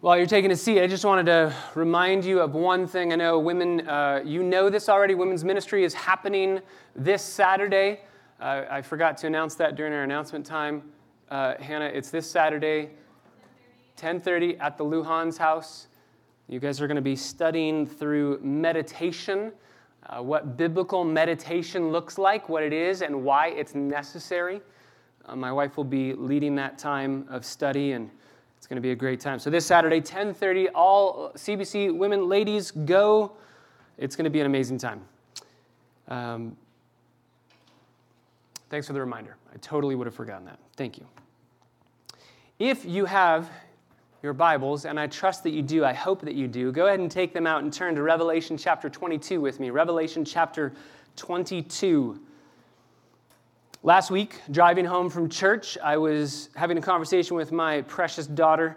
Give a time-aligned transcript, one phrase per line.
[0.00, 3.12] While you're taking a seat, I just wanted to remind you of one thing.
[3.12, 5.16] I know women, uh, you know this already.
[5.16, 6.60] Women's ministry is happening
[6.94, 8.02] this Saturday.
[8.40, 10.84] Uh, I forgot to announce that during our announcement time.
[11.28, 12.90] Uh, Hannah, it's this Saturday,
[13.96, 15.88] 10:30 at the Luhan's house.
[16.46, 19.50] You guys are going to be studying through meditation,
[20.08, 24.60] uh, what biblical meditation looks like, what it is, and why it's necessary.
[25.24, 28.08] Uh, my wife will be leading that time of study and
[28.56, 29.38] it's going to be a great time.
[29.38, 33.32] So this Saturday, 10:30, all CBC women, ladies, go.
[33.98, 35.02] It's going to be an amazing time.
[36.08, 36.56] Um,
[38.68, 39.36] thanks for the reminder.
[39.52, 40.58] I totally would have forgotten that.
[40.76, 41.06] Thank you.
[42.58, 43.50] If you have
[44.22, 47.00] your Bibles, and I trust that you do, I hope that you do, go ahead
[47.00, 49.70] and take them out and turn to Revelation chapter 22 with me.
[49.70, 50.72] Revelation chapter
[51.16, 52.20] 22.
[53.86, 58.76] Last week, driving home from church, I was having a conversation with my precious daughter.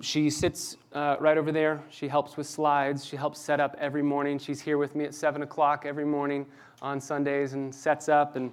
[0.00, 1.80] She sits uh, right over there.
[1.88, 3.04] She helps with slides.
[3.04, 4.40] She helps set up every morning.
[4.40, 6.46] She's here with me at 7 o'clock every morning
[6.82, 8.34] on Sundays and sets up.
[8.34, 8.52] And,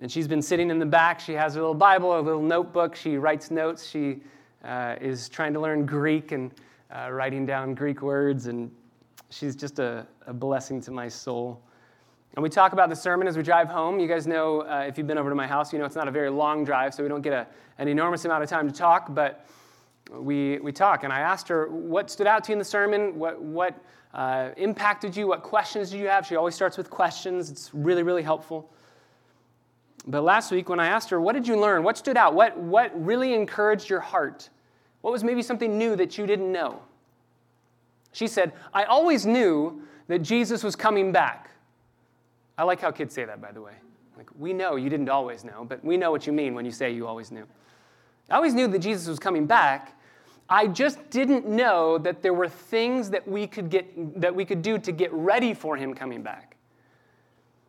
[0.00, 1.18] and she's been sitting in the back.
[1.18, 2.94] She has a little Bible, a little notebook.
[2.94, 3.84] She writes notes.
[3.84, 4.20] She
[4.64, 6.52] uh, is trying to learn Greek and
[6.94, 8.46] uh, writing down Greek words.
[8.46, 8.70] And
[9.28, 11.60] she's just a, a blessing to my soul.
[12.34, 14.00] And we talk about the sermon as we drive home.
[14.00, 16.08] You guys know, uh, if you've been over to my house, you know it's not
[16.08, 17.46] a very long drive, so we don't get a,
[17.78, 19.46] an enormous amount of time to talk, but
[20.10, 21.04] we, we talk.
[21.04, 23.18] And I asked her, what stood out to you in the sermon?
[23.18, 23.78] What, what
[24.14, 25.26] uh, impacted you?
[25.26, 26.26] What questions did you have?
[26.26, 27.50] She always starts with questions.
[27.50, 28.70] It's really, really helpful.
[30.06, 31.82] But last week, when I asked her, what did you learn?
[31.82, 32.34] What stood out?
[32.34, 34.48] What, what really encouraged your heart?
[35.02, 36.80] What was maybe something new that you didn't know?
[38.12, 41.51] She said, I always knew that Jesus was coming back.
[42.58, 43.72] I like how kids say that, by the way.
[44.16, 46.70] Like, we know you didn't always know, but we know what you mean when you
[46.70, 47.46] say you always knew.
[48.30, 49.98] I always knew that Jesus was coming back.
[50.48, 54.60] I just didn't know that there were things that we could get that we could
[54.60, 56.56] do to get ready for him coming back.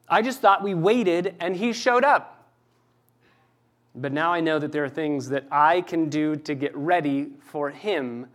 [0.10, 2.52] I just thought we waited and he showed up.
[3.96, 7.30] But now I know that there are things that I can do to get ready
[7.40, 8.28] for him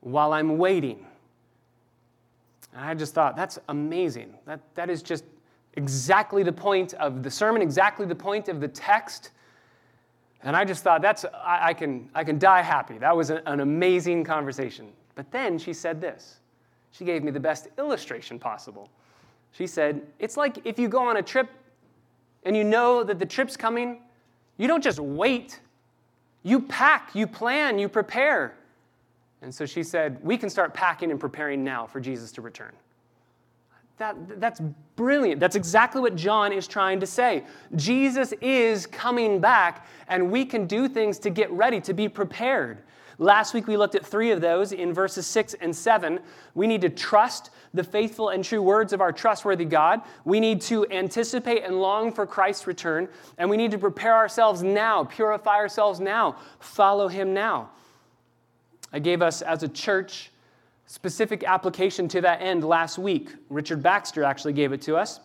[0.00, 1.06] while I'm waiting.
[2.74, 4.34] And I just thought, that's amazing.
[4.46, 5.24] That, that is just
[5.74, 9.30] exactly the point of the sermon, exactly the point of the text.
[10.42, 12.98] And I just thought, that's, I, I can, I can die happy.
[12.98, 14.88] That was an, an amazing conversation.
[15.14, 16.40] But then she said this.
[16.92, 18.88] She gave me the best illustration possible.
[19.52, 21.48] She said, It's like if you go on a trip
[22.44, 24.00] and you know that the trip's coming,
[24.56, 25.60] you don't just wait.
[26.42, 28.56] You pack, you plan, you prepare.
[29.42, 32.72] And so she said, We can start packing and preparing now for Jesus to return.
[34.00, 34.62] That, that's
[34.96, 35.40] brilliant.
[35.40, 37.44] That's exactly what John is trying to say.
[37.76, 42.78] Jesus is coming back, and we can do things to get ready, to be prepared.
[43.18, 46.20] Last week we looked at three of those in verses six and seven.
[46.54, 50.00] We need to trust the faithful and true words of our trustworthy God.
[50.24, 53.06] We need to anticipate and long for Christ's return.
[53.36, 57.68] And we need to prepare ourselves now, purify ourselves now, follow Him now.
[58.94, 60.30] I gave us as a church
[60.90, 63.30] specific application to that end last week.
[63.48, 65.20] Richard Baxter actually gave it to us.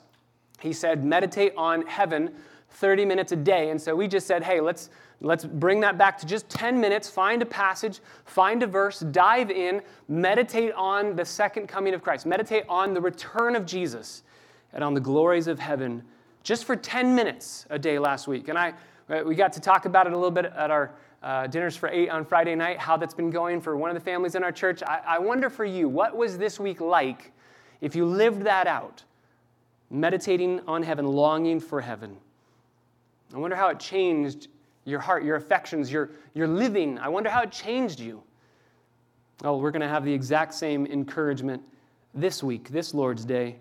[0.60, 2.36] He said, meditate on heaven
[2.70, 3.72] 30 minutes a day.
[3.72, 7.10] And so we just said, hey, let's, let's bring that back to just 10 minutes,
[7.10, 12.28] find a passage, find a verse, dive in, meditate on the second coming of Christ,
[12.28, 14.22] meditate on the return of Jesus
[14.72, 16.04] and on the glories of heaven
[16.44, 18.50] just for 10 minutes a day last week.
[18.50, 18.74] And I,
[19.10, 20.92] uh, we got to talk about it a little bit at our
[21.26, 24.00] uh, dinners for eight on Friday night, how that's been going for one of the
[24.00, 24.84] families in our church.
[24.84, 27.32] I, I wonder for you, what was this week like
[27.82, 29.04] if you lived that out?
[29.90, 32.16] Meditating on heaven, longing for heaven.
[33.34, 34.50] I wonder how it changed
[34.86, 37.00] your heart, your affections, your, your living.
[37.00, 38.22] I wonder how it changed you.
[39.44, 41.64] Oh, we're going to have the exact same encouragement
[42.14, 43.56] this week, this Lord's Day,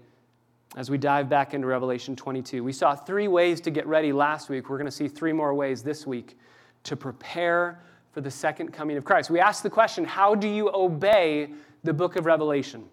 [0.76, 2.62] as we dive back into Revelation 22.
[2.62, 4.69] We saw three ways to get ready last week.
[4.69, 6.36] We're going to see three more ways this week
[6.84, 7.81] to prepare
[8.12, 9.28] for the second coming of Christ.
[9.28, 11.51] We ask the question how do you obey
[11.83, 12.84] the book of Revelation?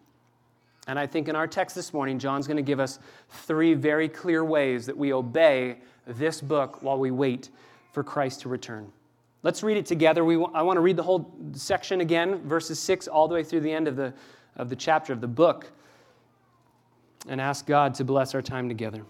[0.88, 3.00] And I think in our text this morning, John's going to give us
[3.30, 5.78] three very clear ways that we obey
[6.08, 7.50] this book while we wait
[7.92, 8.92] for Christ to return.
[9.44, 10.24] Let's read it together.
[10.26, 13.62] We, I want to read the whole section again, verses 6 all the way through
[13.62, 14.14] the end of the,
[14.56, 15.72] of the chapter of the book,
[17.28, 19.04] and ask God to bless our time together.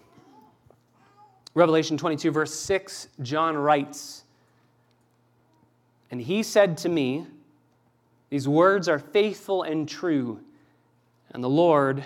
[1.54, 4.24] Revelation 22, verse 6, John writes,
[6.12, 7.26] and he said to me,
[8.28, 10.40] These words are faithful and true.
[11.30, 12.04] And the Lord,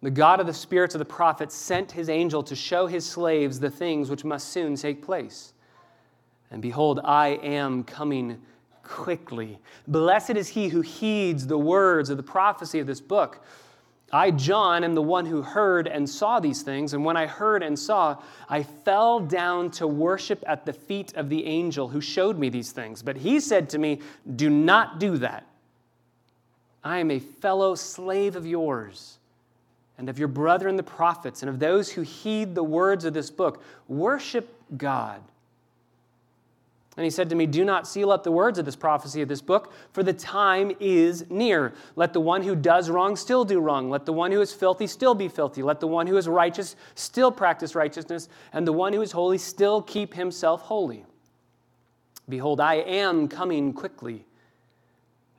[0.00, 3.58] the God of the spirits of the prophets, sent his angel to show his slaves
[3.58, 5.54] the things which must soon take place.
[6.52, 8.40] And behold, I am coming
[8.84, 9.58] quickly.
[9.88, 13.44] Blessed is he who heeds the words of the prophecy of this book.
[14.12, 17.62] I, John, am the one who heard and saw these things, and when I heard
[17.62, 22.38] and saw, I fell down to worship at the feet of the angel who showed
[22.38, 23.02] me these things.
[23.02, 24.00] But he said to me,
[24.36, 25.46] Do not do that.
[26.84, 29.18] I am a fellow slave of yours
[29.96, 33.30] and of your brethren the prophets and of those who heed the words of this
[33.30, 33.62] book.
[33.88, 35.22] Worship God.
[36.96, 39.28] And he said to me, Do not seal up the words of this prophecy of
[39.28, 41.72] this book, for the time is near.
[41.96, 43.88] Let the one who does wrong still do wrong.
[43.88, 45.62] Let the one who is filthy still be filthy.
[45.62, 48.28] Let the one who is righteous still practice righteousness.
[48.52, 51.06] And the one who is holy still keep himself holy.
[52.28, 54.24] Behold, I am coming quickly,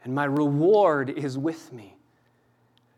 [0.04, 1.98] and my reward is with me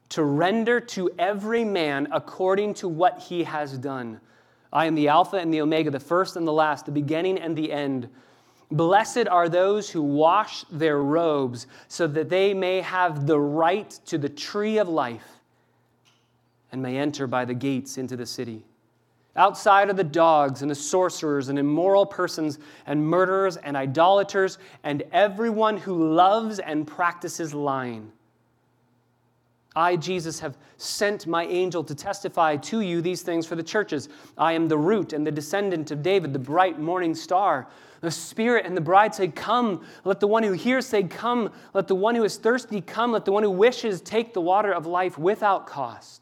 [0.09, 4.19] to render to every man according to what he has done.
[4.71, 7.55] I am the Alpha and the Omega, the first and the last, the beginning and
[7.55, 8.09] the end.
[8.71, 14.17] Blessed are those who wash their robes so that they may have the right to
[14.17, 15.39] the tree of life
[16.71, 18.65] and may enter by the gates into the city.
[19.37, 25.03] Outside are the dogs and the sorcerers and immoral persons and murderers and idolaters and
[25.11, 28.11] everyone who loves and practices lying.
[29.75, 34.07] I, Jesus, have sent my angel to testify to you these things for the churches.
[34.37, 37.67] I am the root and the descendant of David, the bright morning star.
[38.05, 39.83] The Spirit and the bride say, Come.
[40.03, 41.51] Let the one who hears say, Come.
[41.73, 43.11] Let the one who is thirsty come.
[43.11, 46.21] Let the one who wishes take the water of life without cost.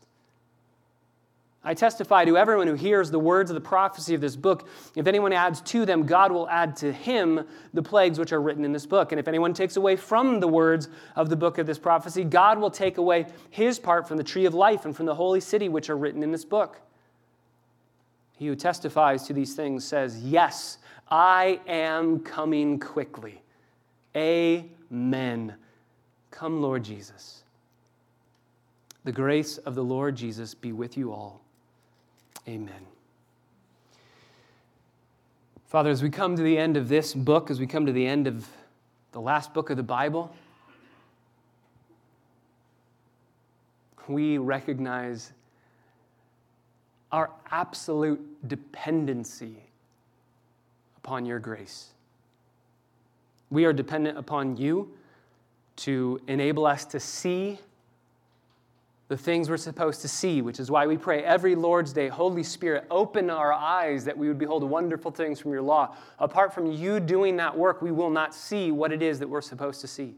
[1.62, 4.70] I testify to everyone who hears the words of the prophecy of this book.
[4.96, 8.64] If anyone adds to them, God will add to him the plagues which are written
[8.64, 9.12] in this book.
[9.12, 10.88] And if anyone takes away from the words
[11.18, 14.46] of the book of this prophecy, God will take away his part from the tree
[14.46, 16.80] of life and from the holy city which are written in this book.
[18.38, 20.78] He who testifies to these things says, Yes,
[21.14, 23.44] I am coming quickly.
[24.18, 25.54] Amen.
[26.32, 27.44] Come, Lord Jesus.
[29.04, 31.42] The grace of the Lord Jesus be with you all.
[32.48, 32.88] Amen.
[35.68, 38.08] Father, as we come to the end of this book, as we come to the
[38.08, 38.48] end of
[39.12, 40.36] the last book of the Bible,
[44.08, 45.32] we recognize
[47.12, 49.58] our absolute dependency
[51.04, 51.90] upon your grace.
[53.50, 54.92] We are dependent upon you
[55.76, 57.60] to enable us to see
[59.10, 62.42] the things we're supposed to see, which is why we pray every Lord's Day, Holy
[62.42, 65.96] Spirit, open our eyes that we would behold wonderful things from your law.
[66.20, 69.42] Apart from you doing that work, we will not see what it is that we're
[69.42, 70.16] supposed to see.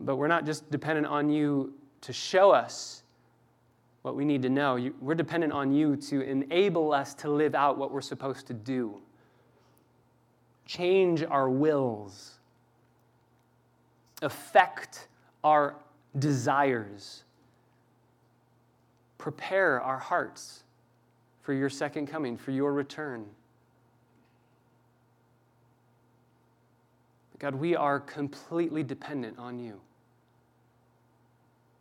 [0.00, 3.02] But we're not just dependent on you to show us
[4.02, 4.90] what we need to know.
[5.00, 9.00] We're dependent on you to enable us to live out what we're supposed to do.
[10.66, 12.38] Change our wills,
[14.22, 15.08] affect
[15.42, 15.76] our
[16.18, 17.24] desires.
[19.18, 20.62] Prepare our hearts
[21.42, 23.26] for your second coming, for your return.
[27.38, 29.80] God, we are completely dependent on you.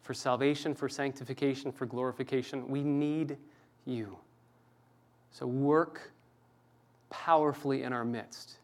[0.07, 3.35] For salvation, for sanctification, for glorification, we need
[3.83, 4.17] you.
[5.31, 6.13] So work
[7.09, 8.59] powerfully in our midst.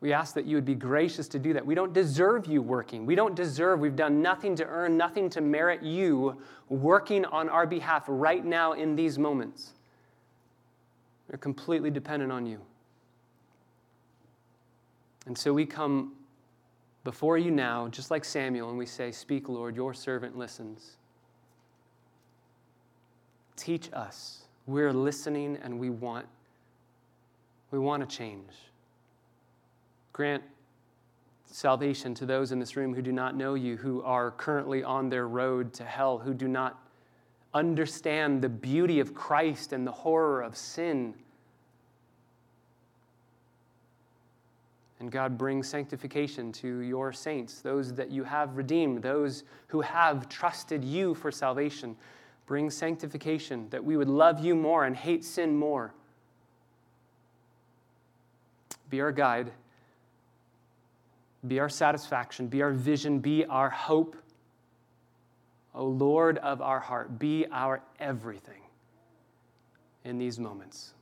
[0.00, 1.66] We ask that you would be gracious to do that.
[1.66, 3.04] We don't deserve you working.
[3.04, 7.66] We don't deserve, we've done nothing to earn, nothing to merit you working on our
[7.66, 9.72] behalf right now in these moments.
[11.28, 12.60] We're completely dependent on you.
[15.26, 16.12] And so we come
[17.06, 20.96] before you now, just like Samuel, and we say, Speak, Lord, your servant listens.
[23.54, 24.42] Teach us.
[24.66, 26.26] We're listening and we want,
[27.70, 28.50] we want to change.
[30.12, 30.42] Grant
[31.44, 35.08] salvation to those in this room who do not know you, who are currently on
[35.08, 36.82] their road to hell, who do not
[37.54, 41.14] understand the beauty of Christ and the horror of sin.
[45.06, 50.28] And God, bring sanctification to your saints, those that you have redeemed, those who have
[50.28, 51.94] trusted you for salvation.
[52.46, 55.94] Bring sanctification that we would love you more and hate sin more.
[58.90, 59.52] Be our guide
[61.46, 64.16] be our satisfaction, be our vision, be our hope.
[65.76, 68.62] O Lord of our heart, be our everything
[70.04, 70.94] in these moments.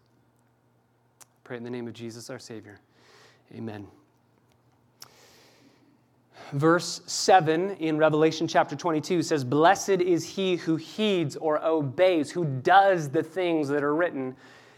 [1.44, 2.78] Pray in the name of Jesus, our Savior.
[3.52, 3.86] Amen.
[6.52, 12.44] Verse 7 in Revelation chapter 22 says, Blessed is he who heeds or obeys, who
[12.44, 14.36] does the things that are written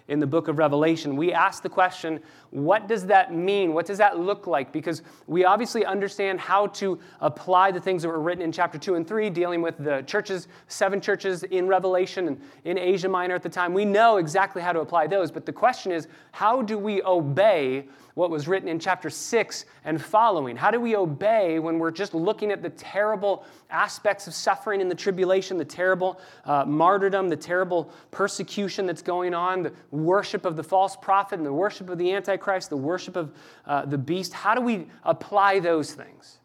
[0.09, 1.17] in the book of Revelation.
[1.17, 2.21] We ask the question
[2.51, 3.75] What does that mean?
[3.75, 4.73] What does that look like?
[4.73, 8.95] Because we obviously understand how to apply the things that were written in chapter 2
[8.95, 13.43] and 3, dealing with the churches, seven churches in Revelation and in Asia Minor at
[13.43, 13.75] the time.
[13.75, 17.87] We know exactly how to apply those, but the question is how do we obey
[18.17, 20.57] what was written in chapter 6 and following?
[20.57, 24.89] How do we obey when we're just looking at the terrible aspects of suffering in
[24.89, 30.57] the tribulation, the terrible uh, martyrdom, the terrible persecution that's going on, the worship of
[30.57, 33.35] the false prophet and the worship of the Antichrist, the worship of
[33.67, 34.33] uh, the beast?
[34.33, 36.39] How do we apply those things?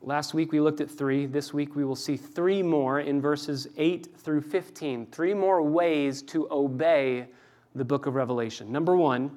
[0.00, 1.26] Last week we looked at three.
[1.26, 5.06] This week we will see three more in verses 8 through 15.
[5.06, 7.26] Three more ways to obey
[7.74, 8.70] the book of Revelation.
[8.70, 9.36] Number one,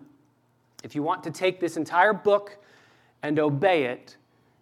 [0.83, 2.57] if you want to take this entire book
[3.23, 4.17] and obey it,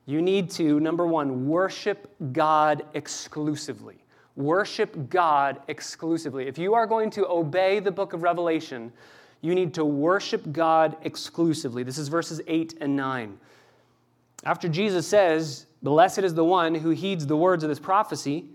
[0.05, 3.97] you need to, number one, worship God exclusively.
[4.35, 6.47] Worship God exclusively.
[6.47, 8.91] If you are going to obey the book of Revelation,
[9.41, 11.83] you need to worship God exclusively.
[11.83, 13.37] This is verses 8 and 9.
[14.43, 18.45] After Jesus says, Blessed is the one who heeds the words of this prophecy,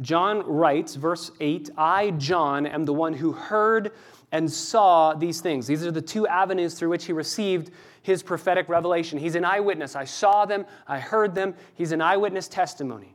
[0.00, 3.92] John writes, verse 8, I, John, am the one who heard
[4.32, 5.66] and saw these things.
[5.66, 7.70] These are the two avenues through which he received
[8.02, 9.18] his prophetic revelation.
[9.18, 9.96] He's an eyewitness.
[9.96, 11.54] I saw them, I heard them.
[11.74, 13.14] He's an eyewitness testimony.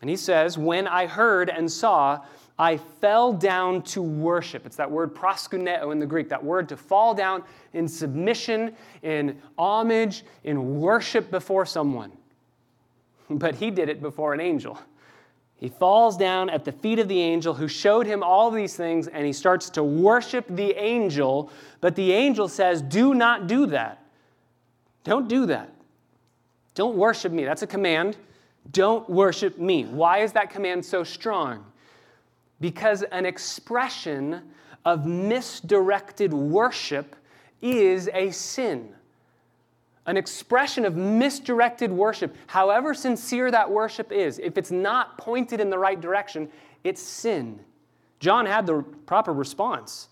[0.00, 2.20] And he says, When I heard and saw,
[2.58, 4.66] I fell down to worship.
[4.66, 9.40] It's that word proskuneo in the Greek, that word to fall down in submission, in
[9.56, 12.12] homage, in worship before someone.
[13.30, 14.78] But he did it before an angel.
[15.58, 19.08] He falls down at the feet of the angel who showed him all these things,
[19.08, 21.50] and he starts to worship the angel.
[21.80, 24.04] But the angel says, Do not do that.
[25.02, 25.72] Don't do that.
[26.74, 27.44] Don't worship me.
[27.44, 28.16] That's a command.
[28.70, 29.84] Don't worship me.
[29.84, 31.64] Why is that command so strong?
[32.60, 34.42] Because an expression
[34.84, 37.16] of misdirected worship
[37.60, 38.94] is a sin
[40.08, 45.68] an expression of misdirected worship, however sincere that worship is, if it's not pointed in
[45.68, 46.48] the right direction,
[46.82, 47.60] it's sin.
[48.18, 50.08] John had the proper response.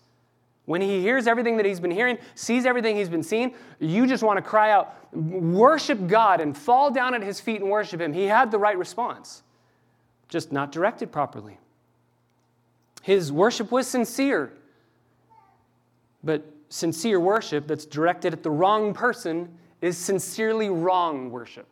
[0.65, 4.21] When he hears everything that he's been hearing, sees everything he's been seeing, you just
[4.21, 8.13] want to cry out, worship God and fall down at his feet and worship him.
[8.13, 9.41] He had the right response,
[10.29, 11.57] just not directed properly.
[13.01, 14.53] His worship was sincere,
[16.23, 21.67] but sincere worship that's directed at the wrong person is sincerely wrong worship.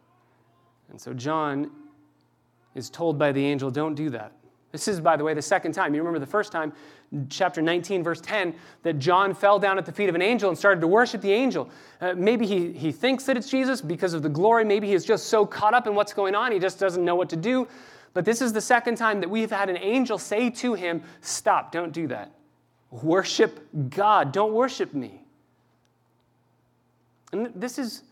[0.89, 1.71] And so John
[2.75, 4.33] is told by the angel, don't do that.
[4.71, 5.93] This is, by the way, the second time.
[5.93, 6.73] You remember the first time,
[7.29, 10.57] chapter 19, verse 10, that John fell down at the feet of an angel and
[10.57, 11.69] started to worship the angel.
[12.01, 14.65] Uh, maybe he, he thinks that it's Jesus because of the glory.
[14.65, 17.29] Maybe he's just so caught up in what's going on, he just doesn't know what
[17.29, 17.67] to do.
[18.13, 21.71] But this is the second time that we've had an angel say to him, Stop,
[21.71, 22.31] don't do that.
[22.91, 25.24] Worship God, don't worship me.
[27.31, 28.03] And this is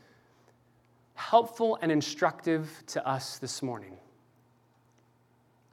[1.16, 3.98] helpful and instructive to us this morning.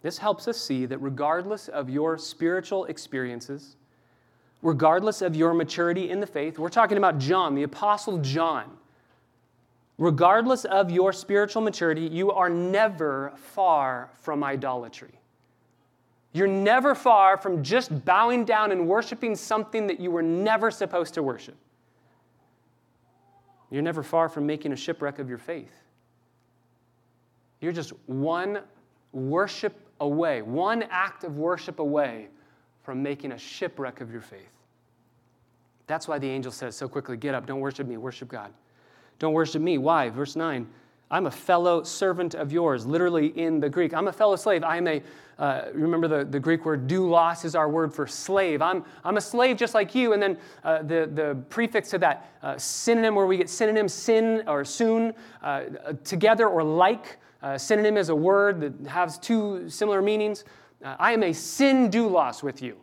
[0.02, 3.76] This helps us see that regardless of your spiritual experiences,
[4.62, 8.76] regardless of your maturity in the faith, we're talking about John, the Apostle John.
[9.98, 15.12] Regardless of your spiritual maturity, you are never far from idolatry.
[16.32, 21.12] You're never far from just bowing down and worshiping something that you were never supposed
[21.14, 21.56] to worship.
[23.70, 25.72] You're never far from making a shipwreck of your faith.
[27.60, 28.60] You're just one
[29.12, 32.28] worship away, one act of worship away
[32.82, 34.50] from making a shipwreck of your faith.
[35.86, 38.52] That's why the angel says so quickly Get up, don't worship me, worship God.
[39.18, 39.76] Don't worship me.
[39.78, 40.08] Why?
[40.08, 40.66] Verse 9
[41.10, 43.92] I'm a fellow servant of yours, literally in the Greek.
[43.92, 44.62] I'm a fellow slave.
[44.62, 45.02] I am a,
[45.40, 48.62] uh, remember the, the Greek word doulos is our word for slave.
[48.62, 50.12] I'm, I'm a slave just like you.
[50.12, 54.44] And then uh, the, the prefix to that uh, synonym, where we get synonym sin
[54.46, 55.12] or soon,
[55.42, 55.62] uh,
[56.04, 57.18] together or like.
[57.42, 60.44] Uh, synonym is a word that has two similar meanings.
[60.84, 62.76] Uh, I am a sin doulos with you.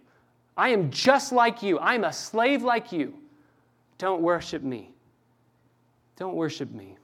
[0.57, 1.79] I am just like you.
[1.79, 3.13] I'm a slave like you.
[3.99, 4.91] Don't worship me.
[6.17, 6.96] Don't worship me.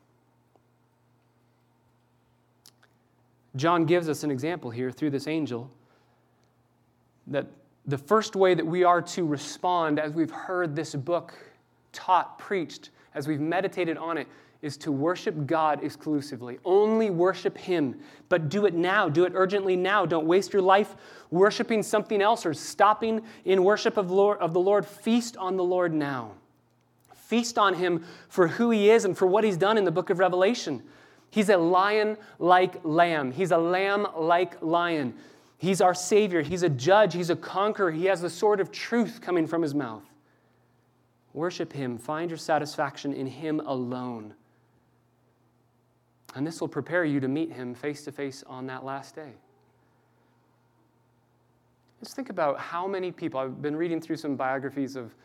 [3.55, 5.69] John gives us an example here through this angel
[7.27, 7.47] that
[7.85, 11.33] the first way that we are to respond as we've heard this book
[11.91, 14.27] taught, preached, as we've meditated on it,
[14.61, 16.57] is to worship God exclusively.
[16.63, 19.09] Only worship Him, but do it now.
[19.09, 20.05] Do it urgently now.
[20.05, 20.95] Don't waste your life
[21.31, 24.85] worshiping something else or stopping in worship of, Lord, of the Lord.
[24.85, 26.31] Feast on the Lord now.
[27.13, 30.09] Feast on Him for who He is and for what He's done in the book
[30.09, 30.81] of Revelation.
[31.33, 33.31] He's a lion like lamb.
[33.31, 35.15] He's a lamb like lion.
[35.57, 36.43] He's our Savior.
[36.43, 37.15] He's a judge.
[37.15, 37.89] He's a conqueror.
[37.89, 40.03] He has the sword of truth coming from his mouth.
[41.33, 41.97] Worship Him.
[41.97, 44.35] Find your satisfaction in Him alone.
[46.35, 49.31] And this will prepare you to meet Him face to face on that last day.
[51.99, 55.15] Just think about how many people, I've been reading through some biographies of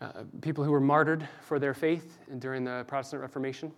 [0.00, 3.70] uh, people who were martyred for their faith during the Protestant Reformation.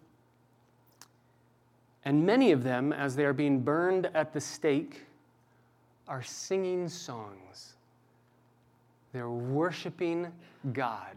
[2.04, 5.02] And many of them, as they are being burned at the stake,
[6.08, 7.74] are singing songs.
[9.12, 10.28] They're worshiping
[10.72, 11.16] God.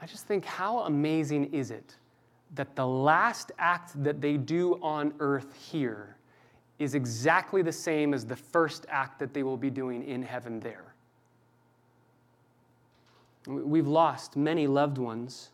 [0.00, 1.96] I just think how amazing is it
[2.54, 6.16] that the last act that they do on earth here
[6.78, 10.60] is exactly the same as the first act that they will be doing in heaven
[10.60, 10.94] there.
[13.46, 15.50] We've lost many loved ones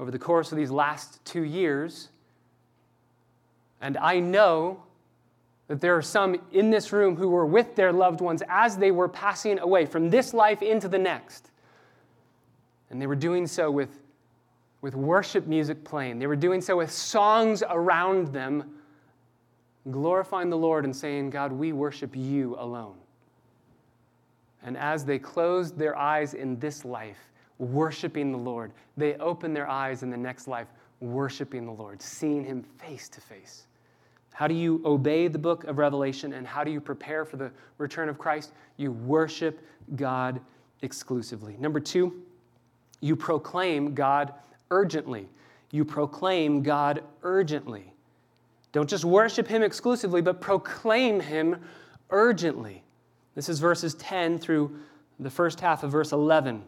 [0.00, 2.08] over the course of these last two years.
[3.82, 4.82] And I know
[5.68, 8.90] that there are some in this room who were with their loved ones as they
[8.90, 11.50] were passing away from this life into the next.
[12.88, 14.00] And they were doing so with,
[14.80, 18.70] with worship music playing, they were doing so with songs around them,
[19.90, 22.96] glorifying the Lord and saying, God, we worship you alone.
[24.62, 27.30] And as they closed their eyes in this life,
[27.60, 28.72] worshiping the Lord.
[28.96, 30.68] They open their eyes in the next life,
[31.00, 33.66] worshiping the Lord, seeing Him face to face.
[34.32, 37.50] How do you obey the book of Revelation and how do you prepare for the
[37.78, 38.52] return of Christ?
[38.76, 39.60] You worship
[39.96, 40.40] God
[40.82, 41.56] exclusively.
[41.58, 42.22] Number two,
[43.00, 44.32] you proclaim God
[44.70, 45.28] urgently.
[45.70, 47.92] You proclaim God urgently.
[48.72, 51.56] Don't just worship Him exclusively, but proclaim Him
[52.10, 52.82] urgently.
[53.34, 54.78] This is verses 10 through
[55.18, 56.62] the first half of verse 11.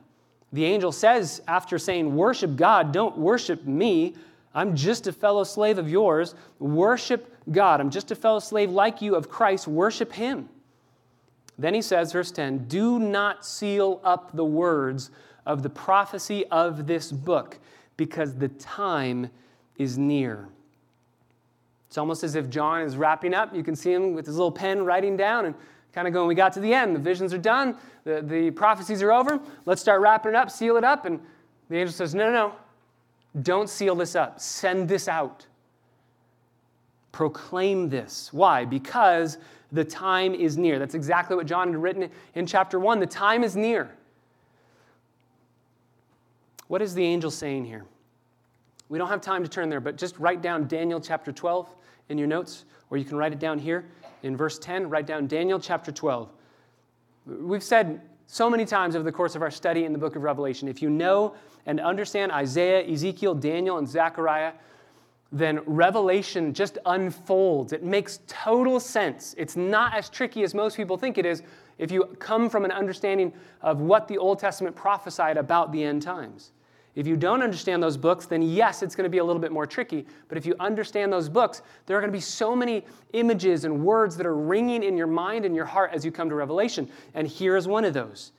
[0.53, 4.15] The angel says, after saying, Worship God, don't worship me.
[4.55, 6.35] I'm just a fellow slave of yours.
[6.59, 7.81] Worship God.
[7.81, 9.67] I'm just a fellow slave like you of Christ.
[9.67, 10.49] Worship him.
[11.59, 15.11] Then he says, verse 10 Do not seal up the words
[15.47, 17.59] of the prophecy of this book,
[17.97, 19.31] because the time
[19.77, 20.49] is near.
[21.88, 23.55] It's almost as if John is wrapping up.
[23.55, 25.55] You can see him with his little pen writing down, and
[25.92, 29.02] kind of going, we got to the end, the visions are done, the, the prophecies
[29.02, 31.05] are over, let's start wrapping it up, seal it up.
[31.05, 31.20] And
[31.68, 35.46] the angel says, no, no, no, don't seal this up, send this out.
[37.12, 38.33] Proclaim this.
[38.33, 38.64] Why?
[38.64, 39.37] Because
[39.70, 40.78] the time is near.
[40.78, 43.00] That's exactly what John had written in chapter 1.
[43.00, 43.90] The time is near.
[46.68, 47.85] What is the angel saying here?
[48.88, 51.68] We don't have time to turn there, but just write down Daniel chapter 12
[52.09, 53.85] in your notes, or you can write it down here
[54.23, 56.31] in verse 10, write down Daniel chapter 12.
[57.27, 60.23] We've said so many times over the course of our study in the book of
[60.23, 61.35] Revelation if you know
[61.67, 64.53] and understand Isaiah, Ezekiel, Daniel, and Zechariah,
[65.31, 67.73] then Revelation just unfolds.
[67.73, 69.35] It makes total sense.
[69.39, 71.43] It's not as tricky as most people think it is
[71.79, 73.33] if you come from an understanding
[73.63, 76.53] of what the Old Testament prophesied about the end times.
[76.94, 79.50] If you don't understand those books, then yes, it's going to be a little bit
[79.50, 80.07] more tricky.
[80.28, 83.83] But if you understand those books, there are going to be so many images and
[83.83, 86.88] words that are ringing in your mind and your heart as you come to Revelation.
[87.14, 88.33] And here is one of those.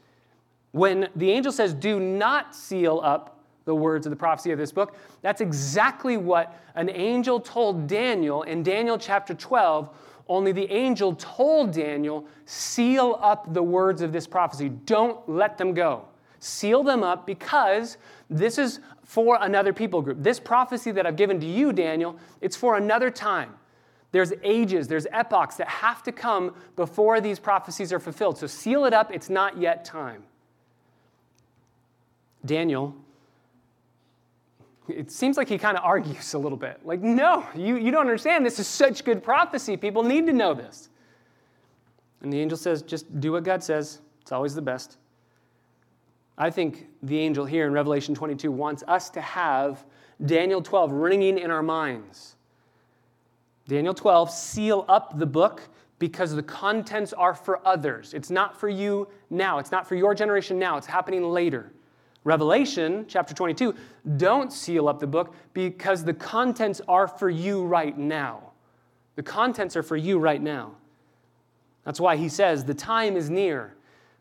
[0.72, 4.72] When the angel says, Do not seal up the words of the prophecy of this
[4.72, 9.90] book, that's exactly what an angel told Daniel in Daniel chapter 12.
[10.28, 15.74] Only the angel told Daniel, Seal up the words of this prophecy, don't let them
[15.74, 16.06] go.
[16.44, 17.98] Seal them up because
[18.30, 20.22] this is for another people group.
[20.22, 23.54] This prophecy that I've given to you, Daniel, it's for another time.
[24.12, 28.38] There's ages, there's epochs that have to come before these prophecies are fulfilled.
[28.38, 30.24] So seal it up, it's not yet time.
[32.46, 32.94] Daniel,
[34.90, 36.82] it seems like he kind of argues a little bit.
[36.84, 38.46] Like, no, you, you don't understand.
[38.46, 39.78] This is such good prophecy.
[39.78, 40.90] People need to know this.
[42.22, 44.02] And the angel says, just do what God says.
[44.22, 44.98] It's always the best.
[46.38, 49.86] I think the angel here in Revelation 22 wants us to have
[50.26, 52.36] Daniel 12 ringing in our minds.
[53.68, 55.62] Daniel 12, seal up the book
[56.00, 58.14] because the contents are for others.
[58.14, 61.72] It's not for you now, it's not for your generation now, it's happening later.
[62.26, 63.76] Revelation chapter 22,
[64.18, 68.52] don't seal up the book because the contents are for you right now.
[69.16, 70.72] The contents are for you right now.
[71.86, 73.76] That's why he says, the time is near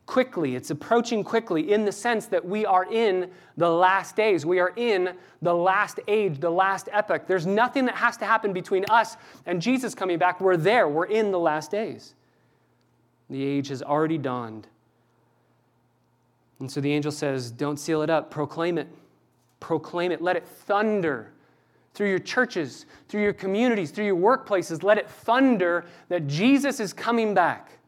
[0.06, 0.56] quickly.
[0.56, 4.44] It's approaching quickly in the sense that we are in the last days.
[4.44, 7.26] We are in the last age, the last epoch.
[7.26, 10.40] There's nothing that has to happen between us and Jesus coming back.
[10.40, 10.88] We're there.
[10.88, 12.14] We're in the last days.
[13.30, 14.66] The age has already dawned.
[16.58, 18.88] And so the angel says, Don't seal it up, proclaim it.
[19.60, 20.20] Proclaim it.
[20.20, 21.32] Let it thunder
[21.94, 24.82] through your churches, through your communities, through your workplaces.
[24.82, 27.78] Let it thunder that Jesus is coming back.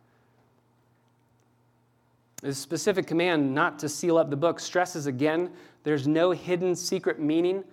[2.44, 5.50] The specific command not to seal up the book stresses again
[5.82, 7.64] there's no hidden secret meaning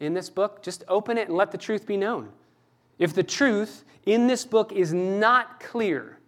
[0.00, 0.62] in this book.
[0.62, 2.30] Just open it and let the truth be known.
[2.98, 6.18] If the truth in this book is not clear,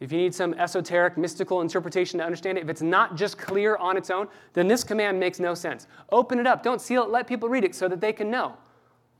[0.00, 3.76] if you need some esoteric, mystical interpretation to understand it, if it's not just clear
[3.76, 5.86] on its own, then this command makes no sense.
[6.10, 6.62] Open it up.
[6.62, 7.10] Don't seal it.
[7.10, 8.56] Let people read it so that they can know.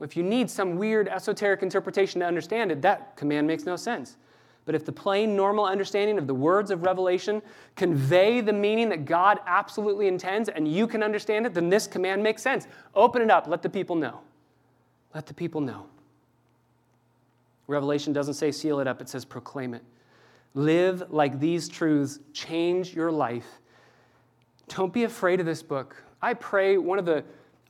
[0.01, 4.17] If you need some weird esoteric interpretation to understand it, that command makes no sense.
[4.67, 7.41] But if the plain, normal understanding of the words of Revelation
[7.77, 12.21] convey the meaning that God absolutely intends and you can understand it, then this command
[12.21, 12.67] makes sense.
[12.93, 13.47] Open it up.
[13.47, 14.19] Let the people know.
[15.15, 15.85] Let the people know.
[17.67, 19.83] Revelation doesn't say seal it up, it says proclaim it.
[20.53, 23.47] Live like these truths change your life.
[24.67, 26.03] Don't be afraid of this book.
[26.21, 27.23] I pray one of the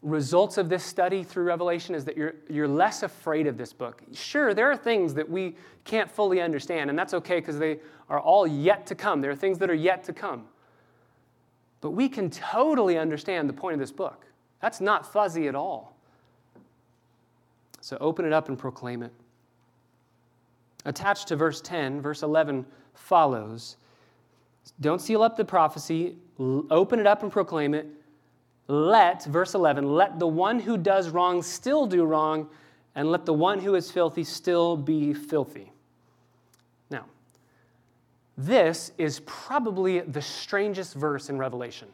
[0.08, 4.02] results of this study through Revelation is that you're, you're less afraid of this book.
[4.14, 8.20] Sure, there are things that we can't fully understand, and that's okay because they are
[8.20, 9.22] all yet to come.
[9.22, 10.46] There are things that are yet to come.
[11.82, 14.26] But we can totally understand the point of this book.
[14.62, 15.96] That's not fuzzy at all.
[17.82, 19.12] So open it up and proclaim it.
[20.86, 23.78] Attached to verse 10, verse 11 follows
[24.80, 27.88] Don't seal up the prophecy, open it up and proclaim it
[28.68, 32.50] let, verse 11, let the one who does wrong still do wrong,
[32.96, 35.72] and let the one who is filthy still be filthy.
[36.90, 37.06] Now,
[38.38, 41.88] this is probably the strangest verse in Revelation.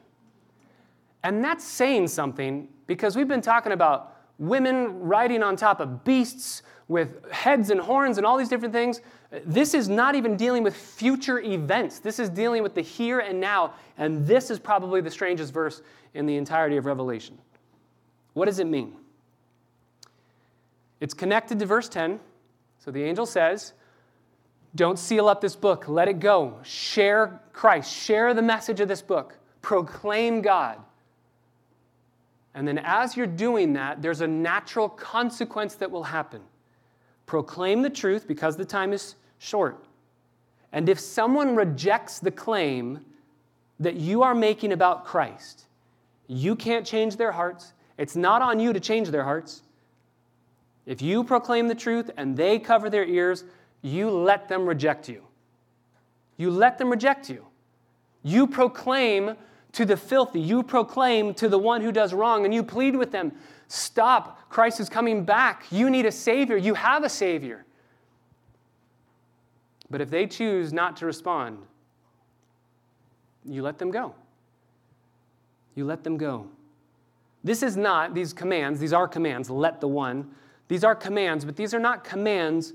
[1.23, 6.63] And that's saying something because we've been talking about women riding on top of beasts
[6.87, 9.01] with heads and horns and all these different things.
[9.45, 11.99] This is not even dealing with future events.
[11.99, 13.73] This is dealing with the here and now.
[13.97, 15.81] And this is probably the strangest verse
[16.13, 17.37] in the entirety of Revelation.
[18.33, 18.93] What does it mean?
[20.99, 22.19] It's connected to verse 10.
[22.79, 23.73] So the angel says,
[24.75, 26.59] Don't seal up this book, let it go.
[26.63, 30.79] Share Christ, share the message of this book, proclaim God.
[32.55, 36.41] And then, as you're doing that, there's a natural consequence that will happen.
[37.25, 39.85] Proclaim the truth because the time is short.
[40.71, 42.99] And if someone rejects the claim
[43.79, 45.65] that you are making about Christ,
[46.27, 47.73] you can't change their hearts.
[47.97, 49.61] It's not on you to change their hearts.
[50.85, 53.43] If you proclaim the truth and they cover their ears,
[53.81, 55.23] you let them reject you.
[56.37, 57.45] You let them reject you.
[58.23, 59.35] You proclaim
[59.73, 63.11] to the filthy, you proclaim to the one who does wrong, and you plead with
[63.11, 63.31] them
[63.67, 64.49] stop.
[64.49, 65.65] Christ is coming back.
[65.71, 66.57] You need a Savior.
[66.57, 67.65] You have a Savior.
[69.89, 71.59] But if they choose not to respond,
[73.45, 74.15] you let them go
[75.75, 76.47] you let them go.
[77.43, 80.29] This is not, these commands, these are commands, let the one.
[80.67, 82.73] These are commands, but these are not commands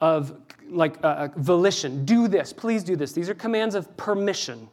[0.00, 2.04] of like uh, volition.
[2.04, 3.12] Do this, please do this.
[3.12, 4.68] These are commands of permission.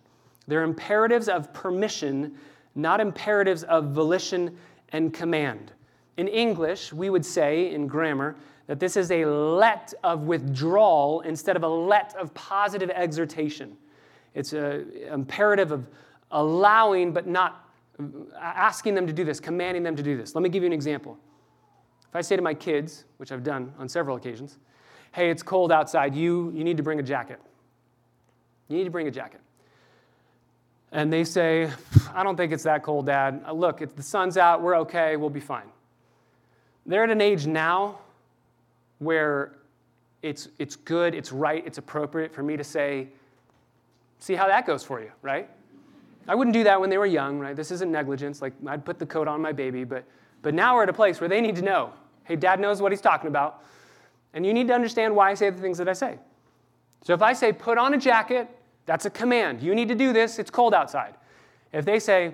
[0.47, 2.35] They're imperatives of permission,
[2.75, 4.57] not imperatives of volition
[4.89, 5.71] and command.
[6.17, 8.35] In English, we would say in grammar
[8.67, 13.75] that this is a let of withdrawal instead of a let of positive exhortation.
[14.33, 15.87] It's an imperative of
[16.31, 17.69] allowing but not
[18.39, 20.35] asking them to do this, commanding them to do this.
[20.35, 21.17] Let me give you an example.
[22.09, 24.57] If I say to my kids, which I've done on several occasions,
[25.11, 27.39] hey, it's cold outside, you, you need to bring a jacket.
[28.67, 29.41] You need to bring a jacket.
[30.91, 31.69] And they say,
[32.13, 33.43] I don't think it's that cold, Dad.
[33.45, 35.67] Uh, look, if the sun's out, we're okay, we'll be fine.
[36.85, 37.99] They're at an age now
[38.99, 39.53] where
[40.21, 43.07] it's, it's good, it's right, it's appropriate for me to say,
[44.19, 45.49] see how that goes for you, right?
[46.27, 47.55] I wouldn't do that when they were young, right?
[47.55, 48.41] This isn't negligence.
[48.41, 50.03] Like, I'd put the coat on my baby, but,
[50.41, 51.93] but now we're at a place where they need to know
[52.25, 53.63] hey, dad knows what he's talking about,
[54.33, 56.17] and you need to understand why I say the things that I say.
[57.03, 58.49] So if I say, put on a jacket,
[58.85, 59.61] that's a command.
[59.61, 61.15] You need to do this, it's cold outside.
[61.73, 62.33] If they say,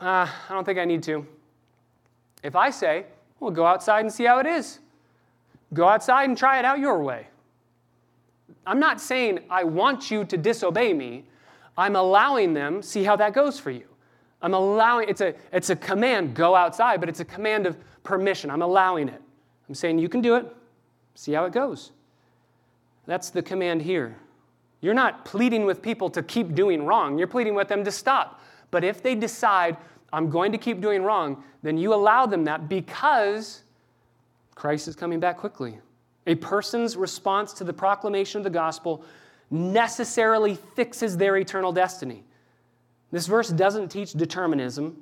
[0.00, 1.26] uh, I don't think I need to,
[2.42, 3.06] if I say,
[3.40, 4.78] well, go outside and see how it is,
[5.72, 7.26] go outside and try it out your way.
[8.66, 11.24] I'm not saying I want you to disobey me.
[11.76, 13.86] I'm allowing them, see how that goes for you.
[14.42, 18.50] I'm allowing, it's a, it's a command, go outside, but it's a command of permission.
[18.50, 19.20] I'm allowing it.
[19.68, 20.54] I'm saying you can do it,
[21.14, 21.92] see how it goes.
[23.06, 24.16] That's the command here.
[24.84, 28.42] You're not pleading with people to keep doing wrong, you're pleading with them to stop.
[28.70, 29.78] But if they decide,
[30.12, 33.62] I'm going to keep doing wrong, then you allow them that because
[34.54, 35.78] Christ is coming back quickly.
[36.26, 39.02] A person's response to the proclamation of the gospel
[39.50, 42.22] necessarily fixes their eternal destiny.
[43.10, 45.00] This verse doesn't teach determinism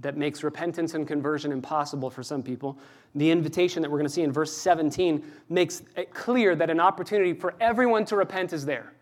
[0.00, 2.78] that makes repentance and conversion impossible for some people.
[3.14, 6.80] The invitation that we're going to see in verse 17 makes it clear that an
[6.80, 8.92] opportunity for everyone to repent is there.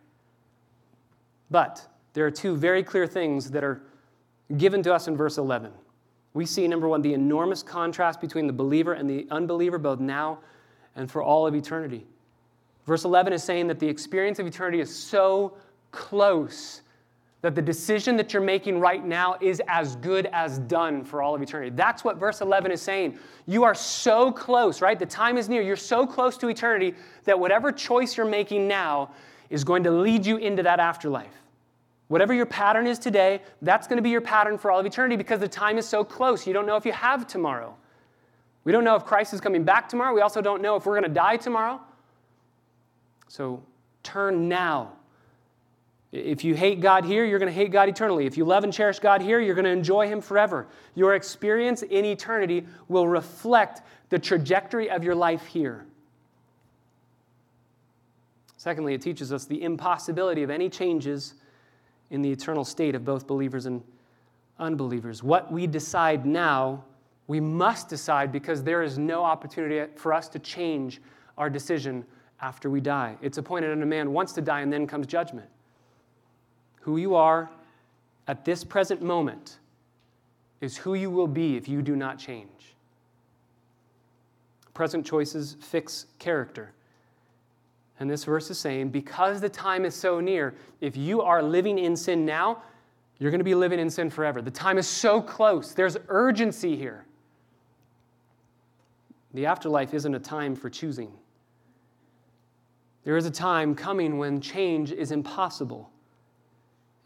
[1.50, 3.82] But there are two very clear things that are
[4.56, 5.72] given to us in verse 11.
[6.34, 10.38] We see, number one, the enormous contrast between the believer and the unbeliever, both now
[10.96, 12.06] and for all of eternity.
[12.86, 15.56] Verse 11 is saying that the experience of eternity is so
[15.90, 16.82] close
[17.42, 21.34] that the decision that you're making right now is as good as done for all
[21.34, 21.72] of eternity.
[21.74, 23.18] That's what verse 11 is saying.
[23.46, 24.96] You are so close, right?
[24.96, 25.60] The time is near.
[25.60, 29.10] You're so close to eternity that whatever choice you're making now
[29.50, 31.34] is going to lead you into that afterlife.
[32.06, 35.16] Whatever your pattern is today, that's going to be your pattern for all of eternity
[35.16, 36.46] because the time is so close.
[36.46, 37.74] You don't know if you have tomorrow.
[38.64, 40.14] We don't know if Christ is coming back tomorrow.
[40.14, 41.80] We also don't know if we're going to die tomorrow.
[43.26, 43.64] So
[44.04, 44.92] turn now
[46.12, 48.26] if you hate God here, you're going to hate God eternally.
[48.26, 50.68] If you love and cherish God here, you're going to enjoy Him forever.
[50.94, 55.86] Your experience in eternity will reflect the trajectory of your life here.
[58.58, 61.34] Secondly, it teaches us the impossibility of any changes
[62.10, 63.82] in the eternal state of both believers and
[64.58, 65.22] unbelievers.
[65.22, 66.84] What we decide now,
[67.26, 71.00] we must decide because there is no opportunity for us to change
[71.38, 72.04] our decision
[72.42, 73.16] after we die.
[73.22, 75.48] It's appointed unto man once to die, and then comes judgment
[76.82, 77.50] who you are
[78.28, 79.58] at this present moment
[80.60, 82.76] is who you will be if you do not change.
[84.74, 86.72] Present choices fix character.
[88.00, 91.78] And this verse is saying, because the time is so near, if you are living
[91.78, 92.62] in sin now,
[93.18, 94.42] you're going to be living in sin forever.
[94.42, 95.74] The time is so close.
[95.74, 97.04] There's urgency here.
[99.34, 101.12] The afterlife isn't a time for choosing.
[103.04, 105.90] There is a time coming when change is impossible.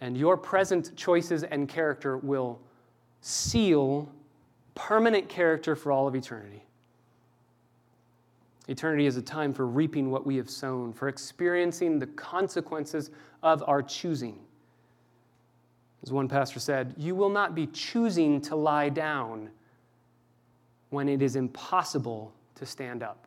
[0.00, 2.60] And your present choices and character will
[3.20, 4.12] seal
[4.74, 6.62] permanent character for all of eternity.
[8.68, 13.10] Eternity is a time for reaping what we have sown, for experiencing the consequences
[13.42, 14.38] of our choosing.
[16.02, 19.50] As one pastor said, you will not be choosing to lie down
[20.90, 23.26] when it is impossible to stand up.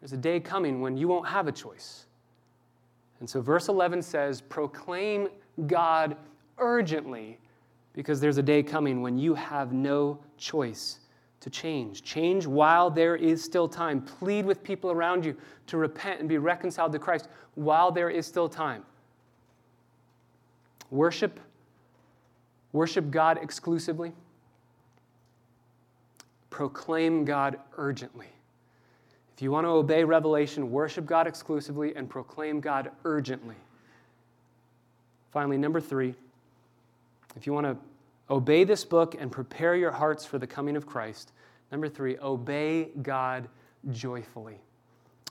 [0.00, 2.06] There's a day coming when you won't have a choice.
[3.20, 5.28] And so, verse 11 says, Proclaim
[5.66, 6.16] God
[6.58, 7.38] urgently
[7.94, 11.00] because there's a day coming when you have no choice
[11.40, 12.02] to change.
[12.02, 14.00] Change while there is still time.
[14.00, 18.26] Plead with people around you to repent and be reconciled to Christ while there is
[18.26, 18.84] still time.
[20.90, 21.40] Worship
[22.72, 24.12] worship God exclusively.
[26.50, 28.28] Proclaim God urgently.
[29.34, 33.54] If you want to obey revelation, worship God exclusively and proclaim God urgently.
[35.30, 36.14] Finally, number three,
[37.36, 37.76] if you want to
[38.30, 41.32] obey this book and prepare your hearts for the coming of Christ,
[41.70, 43.48] number three, obey God
[43.90, 44.60] joyfully.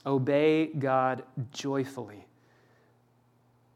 [0.06, 2.24] Obey God joyfully.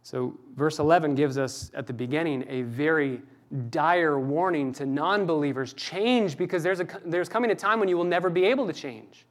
[0.05, 3.23] So, verse 11 gives us at the beginning a very
[3.71, 7.97] dire warning to non believers change because there's, a, there's coming a time when you
[7.97, 9.27] will never be able to change.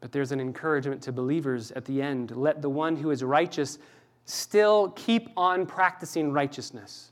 [0.00, 2.36] But there's an encouragement to believers at the end.
[2.36, 3.78] Let the one who is righteous
[4.28, 7.10] still keep on practicing righteousness.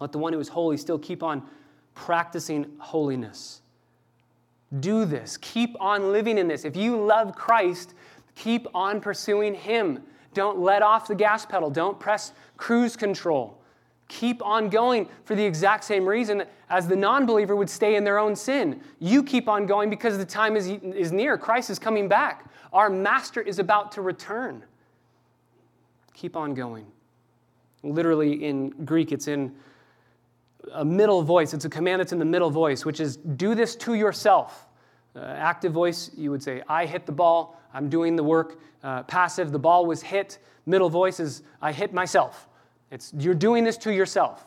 [0.00, 1.42] Let the one who is holy still keep on
[1.94, 3.60] practicing holiness.
[4.80, 5.36] Do this.
[5.38, 6.64] Keep on living in this.
[6.64, 7.94] If you love Christ,
[8.34, 10.02] keep on pursuing Him.
[10.32, 11.70] Don't let off the gas pedal.
[11.70, 13.58] Don't press cruise control.
[14.08, 18.04] Keep on going for the exact same reason as the non believer would stay in
[18.04, 18.80] their own sin.
[18.98, 21.36] You keep on going because the time is, is near.
[21.36, 22.50] Christ is coming back.
[22.72, 24.64] Our master is about to return.
[26.18, 26.84] Keep on going.
[27.84, 29.54] Literally in Greek, it's in
[30.72, 31.54] a middle voice.
[31.54, 34.66] It's a command that's in the middle voice, which is do this to yourself.
[35.14, 38.58] Uh, active voice, you would say, I hit the ball, I'm doing the work.
[38.82, 40.40] Uh, passive, the ball was hit.
[40.66, 42.48] Middle voice is, I hit myself.
[42.90, 44.44] It's, you're doing this to yourself.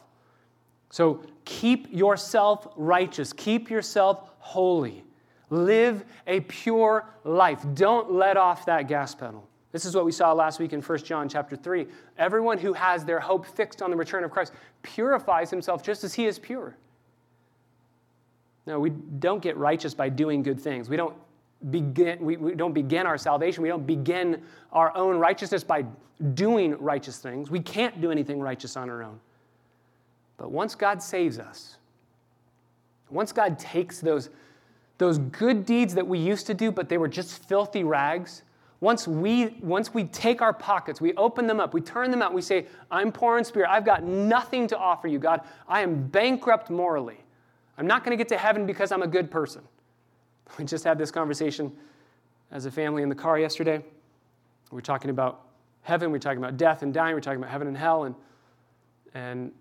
[0.90, 5.06] So keep yourself righteous, keep yourself holy.
[5.50, 7.66] Live a pure life.
[7.76, 9.48] Don't let off that gas pedal.
[9.72, 11.88] This is what we saw last week in 1 John chapter 3.
[12.18, 16.14] Everyone who has their hope fixed on the return of Christ purifies himself just as
[16.14, 16.76] he is pure.
[18.68, 20.90] No, we don't get righteous by doing good things.
[20.90, 21.16] We don't
[21.70, 23.64] begin, we, we don't begin our salvation.
[23.64, 25.86] We don't begin our own righteousness by
[26.34, 27.50] doing righteous things.
[27.50, 29.20] We can't do anything righteous on our own.
[30.38, 31.78] But once God saves us,
[33.10, 34.30] once God takes those,
[34.98, 38.44] those good deeds that we used to do, but they were just filthy rags,
[38.82, 42.34] once we, once we take our pockets, we open them up, we turn them out,
[42.34, 43.70] we say, I'm poor in spirit.
[43.70, 45.42] I've got nothing to offer you, God.
[45.68, 47.18] I am bankrupt morally.
[47.78, 49.62] I'm not going to get to heaven because I'm a good person.
[50.58, 51.72] We just had this conversation
[52.52, 53.82] as a family in the car yesterday.
[54.70, 55.46] We are talking about
[55.84, 58.04] heaven, we're talking about death and dying, we're talking about heaven and hell.
[58.04, 58.16] And,
[59.14, 59.54] and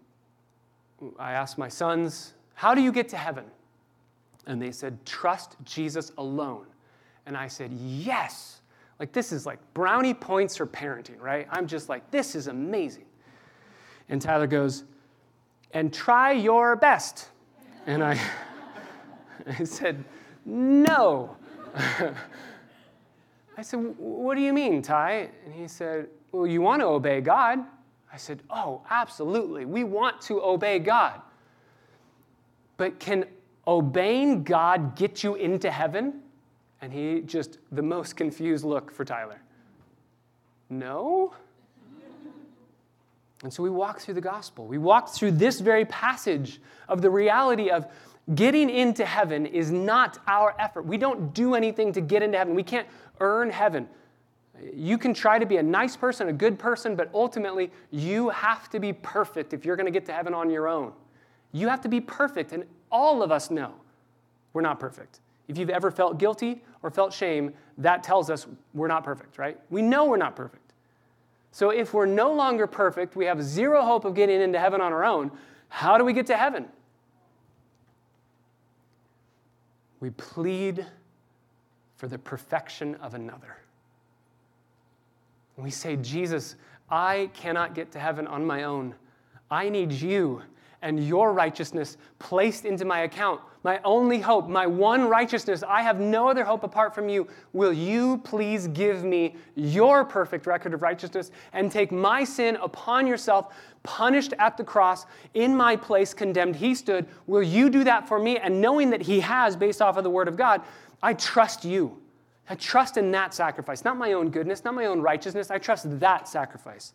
[1.16, 3.44] I asked my sons, How do you get to heaven?
[4.46, 6.66] And they said, Trust Jesus alone.
[7.26, 8.59] And I said, Yes.
[9.00, 11.48] Like, this is like brownie points for parenting, right?
[11.50, 13.06] I'm just like, This is amazing.
[14.10, 14.84] And Tyler goes,
[15.72, 17.30] And try your best.
[17.86, 18.20] And I,
[19.58, 20.04] I said,
[20.44, 21.34] No.
[23.56, 25.30] I said, What do you mean, Ty?
[25.46, 27.60] And he said, Well, you want to obey God.
[28.12, 29.64] I said, Oh, absolutely.
[29.64, 31.22] We want to obey God.
[32.76, 33.24] But can
[33.66, 36.19] obeying God get you into heaven?
[36.82, 39.40] And he just, the most confused look for Tyler.
[40.68, 41.34] No?
[43.42, 44.66] And so we walk through the gospel.
[44.66, 47.86] We walk through this very passage of the reality of
[48.34, 50.84] getting into heaven is not our effort.
[50.84, 52.54] We don't do anything to get into heaven.
[52.54, 52.86] We can't
[53.20, 53.88] earn heaven.
[54.74, 58.68] You can try to be a nice person, a good person, but ultimately you have
[58.70, 60.92] to be perfect if you're going to get to heaven on your own.
[61.52, 63.72] You have to be perfect, and all of us know
[64.52, 65.20] we're not perfect.
[65.50, 69.58] If you've ever felt guilty or felt shame, that tells us we're not perfect, right?
[69.68, 70.74] We know we're not perfect.
[71.50, 74.92] So if we're no longer perfect, we have zero hope of getting into heaven on
[74.92, 75.32] our own,
[75.68, 76.66] how do we get to heaven?
[79.98, 80.86] We plead
[81.96, 83.56] for the perfection of another.
[85.56, 86.54] We say, Jesus,
[86.88, 88.94] I cannot get to heaven on my own.
[89.50, 90.42] I need you
[90.80, 93.40] and your righteousness placed into my account.
[93.62, 95.62] My only hope, my one righteousness.
[95.62, 97.28] I have no other hope apart from you.
[97.52, 103.06] Will you please give me your perfect record of righteousness and take my sin upon
[103.06, 106.56] yourself, punished at the cross, in my place, condemned?
[106.56, 107.06] He stood.
[107.26, 108.38] Will you do that for me?
[108.38, 110.62] And knowing that He has, based off of the Word of God,
[111.02, 111.98] I trust you.
[112.48, 115.50] I trust in that sacrifice, not my own goodness, not my own righteousness.
[115.50, 116.94] I trust that sacrifice.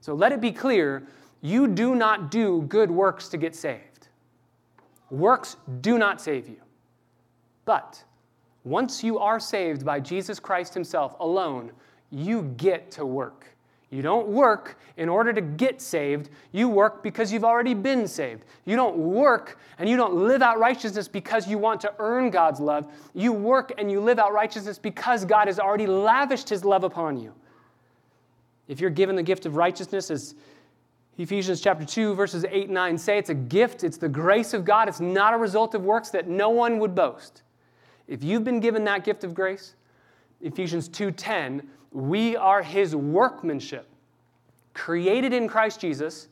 [0.00, 1.02] So let it be clear
[1.42, 3.93] you do not do good works to get saved.
[5.10, 6.60] Works do not save you.
[7.64, 8.02] But
[8.64, 11.72] once you are saved by Jesus Christ Himself alone,
[12.10, 13.54] you get to work.
[13.90, 16.30] You don't work in order to get saved.
[16.50, 18.44] You work because you've already been saved.
[18.64, 22.58] You don't work and you don't live out righteousness because you want to earn God's
[22.58, 22.90] love.
[23.14, 27.20] You work and you live out righteousness because God has already lavished His love upon
[27.20, 27.32] you.
[28.66, 30.34] If you're given the gift of righteousness, as
[31.16, 34.64] Ephesians chapter 2, verses 8 and 9 say it's a gift, it's the grace of
[34.64, 37.42] God, it's not a result of works that no one would boast.
[38.08, 39.74] If you've been given that gift of grace,
[40.40, 43.86] Ephesians 2:10, we are his workmanship,
[44.74, 46.28] created in Christ Jesus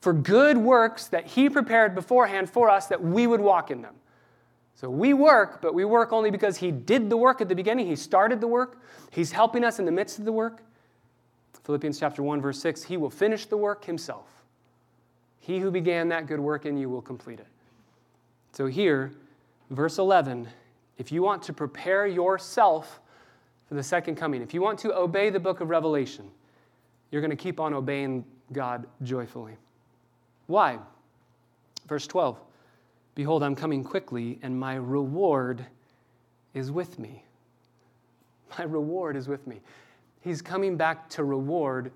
[0.00, 3.94] for good works that he prepared beforehand for us that we would walk in them.
[4.74, 7.86] So we work, but we work only because he did the work at the beginning.
[7.86, 8.80] He started the work.
[9.10, 10.62] He's helping us in the midst of the work.
[11.64, 14.42] Philippians chapter 1 verse 6, he will finish the work himself.
[15.40, 17.46] He who began that good work in you will complete it.
[18.52, 19.12] So here,
[19.70, 20.48] verse 11,
[20.98, 23.00] if you want to prepare yourself
[23.68, 26.30] for the second coming, if you want to obey the book of Revelation,
[27.10, 29.56] you're going to keep on obeying God joyfully.
[30.46, 30.78] Why?
[31.88, 32.40] Verse 12
[33.14, 35.64] Behold, I'm coming quickly, and my reward
[36.52, 37.24] is with me.
[38.58, 39.60] My reward is with me.
[40.24, 41.92] He's coming back to reward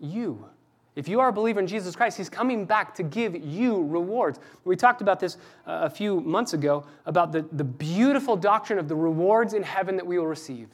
[0.00, 0.46] you.
[0.94, 4.38] If you are a believer in Jesus Christ, He's coming back to give you rewards.
[4.64, 8.86] We talked about this uh, a few months ago about the, the beautiful doctrine of
[8.86, 10.68] the rewards in heaven that we will receive.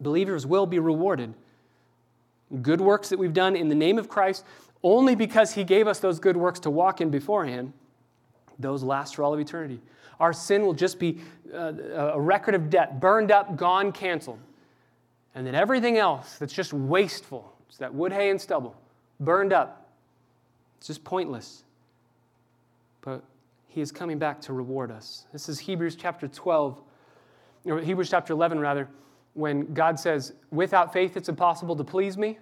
[0.00, 1.34] Believers will be rewarded.
[2.62, 4.44] Good works that we've done in the name of Christ,
[4.84, 7.72] only because He gave us those good works to walk in beforehand,
[8.60, 9.80] those last for all of eternity.
[10.20, 11.18] Our sin will just be
[11.52, 11.72] uh,
[12.12, 14.38] a record of debt, burned up, gone, canceled.
[15.36, 18.74] And then everything else that's just wasteful, it's that wood, hay, and stubble,
[19.20, 19.90] burned up.
[20.78, 21.62] It's just pointless.
[23.02, 23.22] But
[23.68, 25.26] he is coming back to reward us.
[25.34, 26.80] This is Hebrews chapter 12,
[27.66, 28.88] or Hebrews chapter 11, rather,
[29.34, 32.38] when God says, Without faith it's impossible to please me.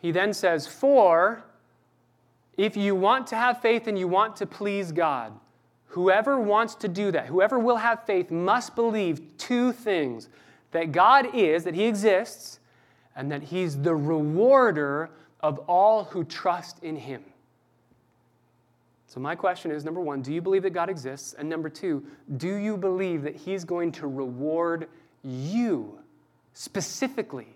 [0.00, 1.44] He then says, For
[2.56, 5.38] if you want to have faith and you want to please God,
[5.86, 10.28] whoever wants to do that, whoever will have faith, must believe two things
[10.72, 12.60] that God is, that He exists,
[13.16, 15.10] and that He's the rewarder
[15.40, 17.22] of all who trust in Him.
[19.06, 21.34] So, my question is number one, do you believe that God exists?
[21.38, 22.04] And number two,
[22.36, 24.88] do you believe that He's going to reward
[25.22, 25.98] you
[26.52, 27.48] specifically,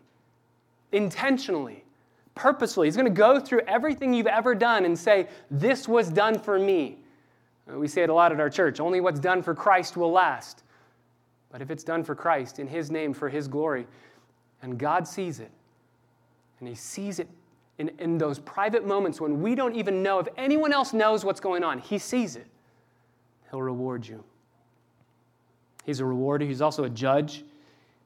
[0.92, 1.84] intentionally,
[2.34, 2.86] purposefully?
[2.86, 6.58] He's going to go through everything you've ever done and say, This was done for
[6.58, 6.98] me.
[7.66, 10.62] We say it a lot at our church only what's done for Christ will last.
[11.52, 13.86] But if it's done for Christ, in His name, for His glory,
[14.62, 15.50] and God sees it,
[16.58, 17.28] And He sees it
[17.78, 21.40] in, in those private moments when we don't even know if anyone else knows what's
[21.40, 21.78] going on.
[21.78, 22.46] He sees it.
[23.50, 24.24] He'll reward you.
[25.84, 27.44] He's a rewarder, He's also a judge.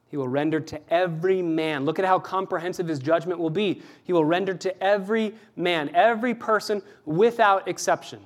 [0.09, 1.83] He will render to every man.
[1.83, 3.81] Look at how comprehensive his judgment will be.
[4.05, 8.21] He will render to every man, every person without exception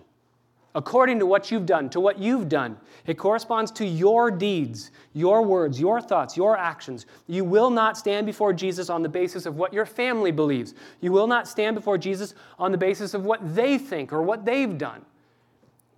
[0.74, 2.78] according to what you've done, to what you've done.
[3.05, 7.05] It corresponds to your deeds, your words, your thoughts, your actions.
[7.28, 10.74] You will not stand before Jesus on the basis of what your family believes.
[11.01, 14.45] You will not stand before Jesus on the basis of what they think or what
[14.45, 15.05] they've done.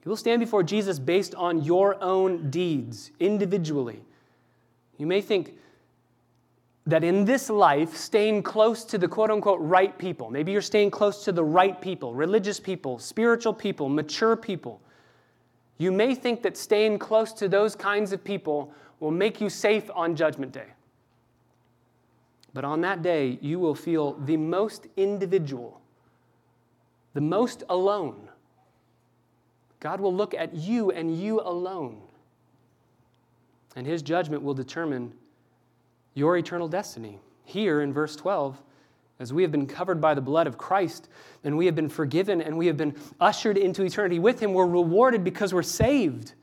[0.03, 4.01] You will stand before Jesus based on your own deeds, individually.
[4.97, 5.55] You may think,
[6.85, 10.91] that in this life, staying close to the quote unquote right people, maybe you're staying
[10.91, 14.81] close to the right people, religious people, spiritual people, mature people,
[15.77, 19.89] you may think that staying close to those kinds of people will make you safe
[19.93, 20.67] on Judgment Day.
[22.53, 25.81] But on that day, you will feel the most individual,
[27.13, 28.29] the most alone.
[29.79, 32.01] God will look at you and you alone.
[33.75, 35.13] And his judgment will determine
[36.13, 37.19] your eternal destiny.
[37.45, 38.61] Here in verse 12,
[39.19, 41.07] as we have been covered by the blood of Christ
[41.43, 44.65] and we have been forgiven and we have been ushered into eternity with Him, we're
[44.65, 46.33] rewarded because we're saved.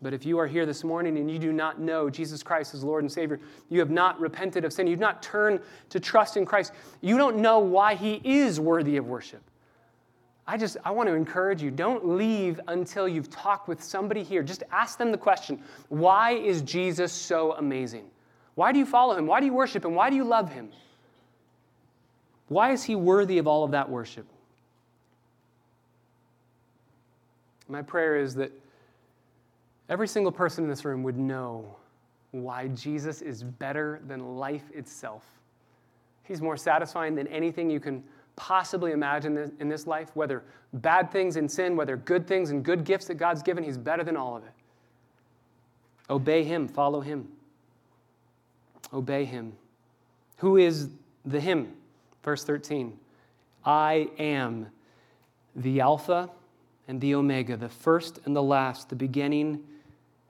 [0.00, 2.82] But if you are here this morning and you do not know Jesus Christ as
[2.82, 5.60] Lord and Savior, you have not repented of sin, you've not turned
[5.90, 9.42] to trust in Christ, you don't know why He is worthy of worship.
[10.46, 14.42] I just I want to encourage you don't leave until you've talked with somebody here.
[14.42, 18.06] Just ask them the question, why is Jesus so amazing?
[18.54, 19.26] Why do you follow him?
[19.26, 19.94] Why do you worship him?
[19.94, 20.70] Why do you love him?
[22.48, 24.26] Why is he worthy of all of that worship?
[27.68, 28.52] My prayer is that
[29.88, 31.76] every single person in this room would know
[32.32, 35.24] why Jesus is better than life itself.
[36.24, 38.02] He's more satisfying than anything you can
[38.36, 42.84] possibly imagine in this life, whether bad things and sin, whether good things and good
[42.84, 44.52] gifts that God's given, He's better than all of it.
[46.08, 47.28] Obey Him, follow Him.
[48.92, 49.52] Obey Him.
[50.38, 50.88] Who is
[51.24, 51.72] the Him?
[52.22, 52.98] Verse 13
[53.64, 54.66] I am
[55.54, 56.30] the Alpha
[56.88, 59.62] and the Omega, the first and the last, the beginning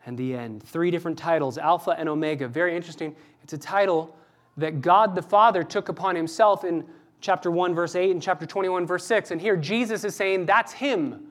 [0.04, 0.62] and the end.
[0.62, 2.48] Three different titles Alpha and Omega.
[2.48, 3.14] Very interesting.
[3.42, 4.16] It's a title
[4.56, 6.84] that God the Father took upon Himself in
[7.22, 9.30] chapter 1, verse 8, and chapter 21, verse 6.
[9.30, 11.28] And here Jesus is saying that's Him.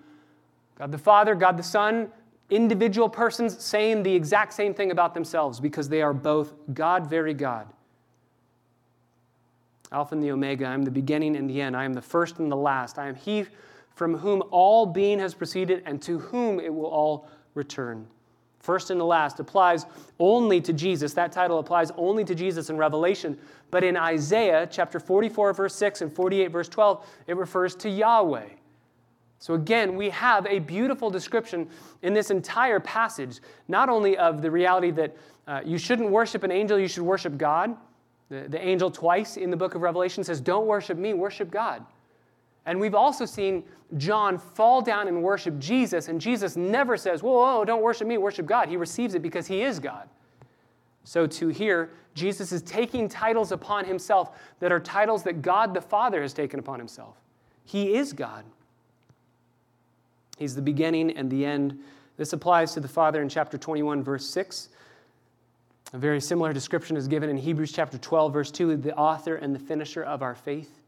[0.80, 2.10] God the Father, God the Son,
[2.50, 7.36] individual persons saying the exact same thing about themselves because they are both God, very
[7.36, 7.68] God.
[9.92, 11.76] Alpha and the Omega, I am the beginning and the end.
[11.76, 12.98] I am the first and the last.
[12.98, 13.46] I am He
[13.94, 18.08] from whom all being has proceeded and to whom it will all return
[18.62, 19.86] first and the last, applies
[20.20, 21.14] only to Jesus.
[21.14, 23.38] That title applies only to Jesus in Revelation.
[23.72, 28.48] But in Isaiah chapter 44, verse 6 and 48, verse 12, it refers to Yahweh.
[29.40, 31.68] So again, we have a beautiful description
[32.04, 36.52] in this entire passage, not only of the reality that uh, you shouldn't worship an
[36.52, 37.76] angel, you should worship God.
[38.30, 41.84] The, the angel twice in the book of Revelation says, Don't worship me, worship God.
[42.66, 43.64] And we've also seen
[43.98, 48.18] John fall down and worship Jesus, and Jesus never says, Whoa, whoa, don't worship me,
[48.18, 48.70] worship God.
[48.70, 50.08] He receives it because he is God.
[51.04, 55.82] So, to here, Jesus is taking titles upon himself that are titles that God the
[55.82, 57.16] Father has taken upon himself.
[57.66, 58.46] He is God.
[60.38, 61.80] He's the beginning and the end.
[62.18, 64.70] This applies to the Father in chapter 21, verse 6.
[65.94, 69.54] A very similar description is given in Hebrews chapter 12, verse 2 the author and
[69.54, 70.81] the finisher of our faith.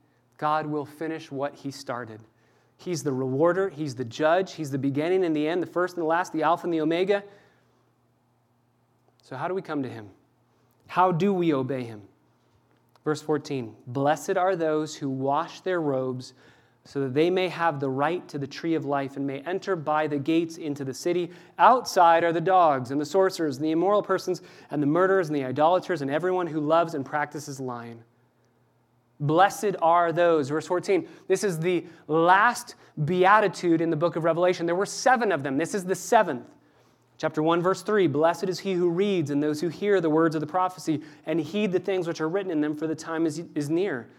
[0.43, 2.19] God will finish what he started.
[2.75, 6.03] He's the rewarder, He's the judge, He's the beginning and the end, the first and
[6.03, 7.23] the last, the Alpha and the Omega.
[9.21, 10.09] So, how do we come to Him?
[10.87, 12.01] How do we obey Him?
[13.05, 16.33] Verse 14 Blessed are those who wash their robes
[16.83, 19.77] so that they may have the right to the tree of life and may enter
[19.77, 21.31] by the gates into the city.
[21.57, 24.41] Outside are the dogs and the sorcerers and the immoral persons
[24.71, 28.03] and the murderers and the idolaters and everyone who loves and practices lying.
[29.23, 30.49] Blessed are those.
[30.49, 31.07] Verse 14.
[31.27, 34.65] This is the last beatitude in the book of Revelation.
[34.65, 35.57] There were seven of them.
[35.57, 36.45] This is the seventh.
[37.17, 40.35] Chapter 1, verse 3 Blessed is he who reads and those who hear the words
[40.35, 43.25] of the prophecy and heed the things which are written in them, for the time
[43.25, 44.09] is, is near.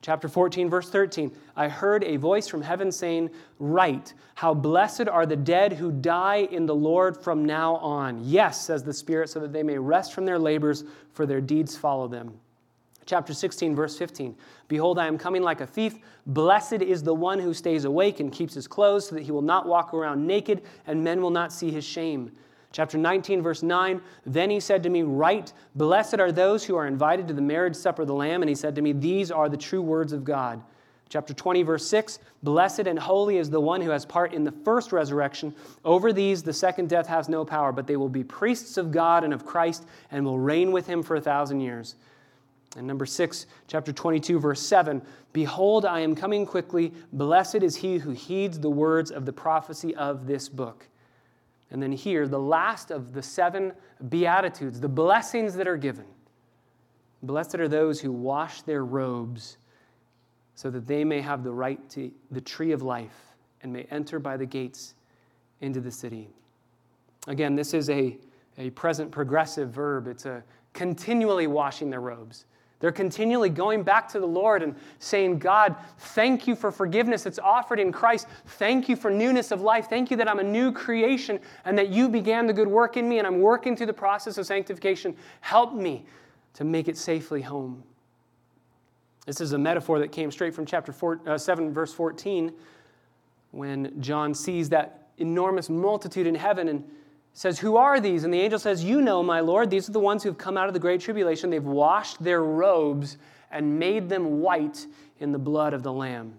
[0.00, 5.26] Chapter 14, verse 13 I heard a voice from heaven saying, Write, how blessed are
[5.26, 8.22] the dead who die in the Lord from now on.
[8.22, 11.76] Yes, says the Spirit, so that they may rest from their labors, for their deeds
[11.76, 12.38] follow them.
[13.04, 14.34] Chapter 16, verse 15
[14.68, 15.98] Behold, I am coming like a thief.
[16.26, 19.42] Blessed is the one who stays awake and keeps his clothes, so that he will
[19.42, 22.32] not walk around naked, and men will not see his shame.
[22.72, 26.86] Chapter 19, verse 9 Then he said to me, Write, blessed are those who are
[26.86, 28.42] invited to the marriage supper of the Lamb.
[28.42, 30.62] And he said to me, These are the true words of God.
[31.12, 34.52] Chapter 20, verse 6 Blessed and holy is the one who has part in the
[34.64, 35.54] first resurrection.
[35.84, 39.22] Over these, the second death has no power, but they will be priests of God
[39.22, 41.96] and of Christ and will reign with him for a thousand years.
[42.76, 45.02] And number six, chapter 22, verse 7
[45.32, 46.92] Behold, I am coming quickly.
[47.12, 50.88] Blessed is he who heeds the words of the prophecy of this book.
[51.70, 53.72] And then here, the last of the seven
[54.08, 56.04] Beatitudes, the blessings that are given.
[57.22, 59.56] Blessed are those who wash their robes
[60.54, 64.18] so that they may have the right to the tree of life and may enter
[64.18, 64.94] by the gates
[65.60, 66.28] into the city.
[67.26, 68.18] Again, this is a,
[68.58, 70.08] a present progressive verb.
[70.08, 70.42] It's a
[70.72, 72.44] continually washing their robes.
[72.82, 77.38] They're continually going back to the Lord and saying, God, thank you for forgiveness that's
[77.38, 78.26] offered in Christ.
[78.44, 79.88] Thank you for newness of life.
[79.88, 83.08] Thank you that I'm a new creation and that you began the good work in
[83.08, 85.16] me and I'm working through the process of sanctification.
[85.42, 86.04] Help me
[86.54, 87.84] to make it safely home.
[89.26, 92.52] This is a metaphor that came straight from chapter four, uh, 7, verse 14,
[93.52, 96.84] when John sees that enormous multitude in heaven and
[97.32, 98.24] says, Who are these?
[98.24, 100.68] And the angel says, You know, my Lord, these are the ones who've come out
[100.68, 101.50] of the great tribulation.
[101.50, 103.18] They've washed their robes
[103.50, 104.86] and made them white
[105.20, 106.34] in the blood of the Lamb.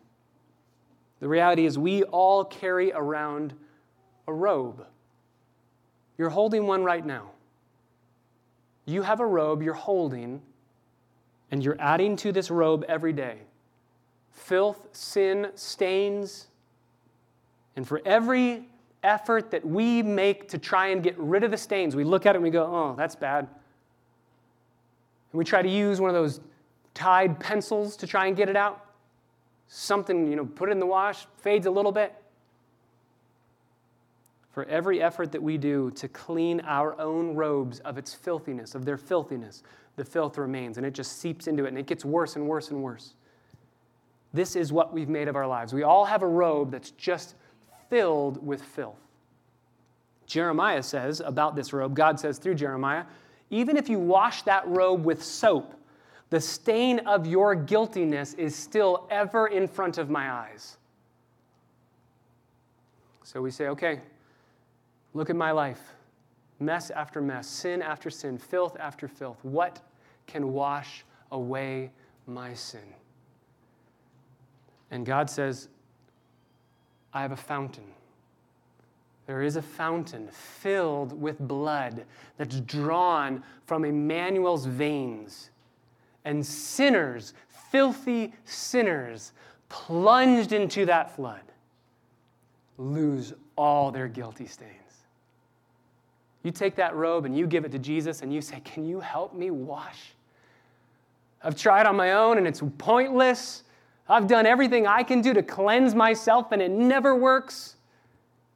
[1.20, 3.54] The reality is, we all carry around
[4.28, 4.86] a robe.
[6.18, 7.32] You're holding one right now.
[8.86, 10.41] You have a robe you're holding,
[11.50, 13.38] and you're adding to this robe every day
[14.32, 16.48] filth, sin, stains.
[17.76, 18.68] And for every
[19.04, 22.36] effort that we make to try and get rid of the stains, we look at
[22.36, 23.47] it and we go, oh, that's bad.
[25.32, 26.39] And we try to use one of those
[26.93, 28.86] Tide pencils to try and get it out.
[29.68, 32.14] Something, you know, put it in the wash, fades a little bit.
[34.51, 38.86] For every effort that we do to clean our own robes of its filthiness, of
[38.86, 39.64] their filthiness,
[39.95, 42.70] the filth remains and it just seeps into it and it gets worse and worse
[42.70, 43.16] and worse.
[44.32, 45.74] This is what we've made of our lives.
[45.74, 47.36] We all have a robe that's just
[47.90, 49.00] filled with filth.
[50.26, 53.06] Jeremiah says about this robe, God says through Jeremiah,
[53.50, 55.74] even if you wash that robe with soap,
[56.30, 60.78] the stain of your guiltiness is still ever in front of my eyes.
[63.24, 64.02] So we say, okay,
[65.14, 65.80] look at my life
[66.64, 69.38] mess after mess, sin after sin, filth after filth.
[69.44, 69.82] What
[70.28, 71.92] can wash away
[72.26, 72.94] my sin?
[74.92, 75.70] And God says,
[77.14, 77.86] I have a fountain.
[79.26, 82.05] There is a fountain filled with blood
[82.38, 85.49] that's drawn from Emmanuel's veins.
[86.26, 87.34] And sinners,
[87.72, 89.32] filthy sinners,
[89.70, 91.41] plunged into that flood,
[92.78, 94.72] lose all their guilty stains.
[96.43, 98.99] You take that robe and you give it to Jesus and you say, Can you
[98.99, 100.14] help me wash?
[101.41, 103.64] I've tried on my own and it's pointless.
[104.08, 107.76] I've done everything I can do to cleanse myself and it never works.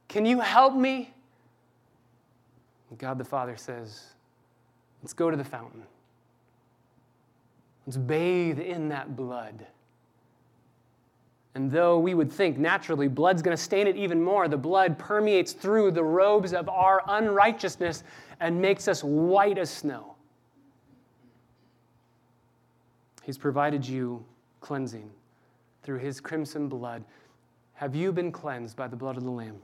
[0.08, 1.14] Can you help me?
[2.96, 4.02] God the Father says,
[5.02, 5.82] Let's go to the fountain.
[7.86, 9.66] Let's bathe in that blood.
[11.54, 14.98] And though we would think naturally blood's going to stain it even more, the blood
[14.98, 18.04] permeates through the robes of our unrighteousness
[18.40, 20.14] and makes us white as snow.
[23.22, 24.24] He's provided you
[24.60, 25.10] cleansing
[25.88, 27.02] through his crimson blood.
[27.72, 29.56] Have you been cleansed by the blood of the Lamb?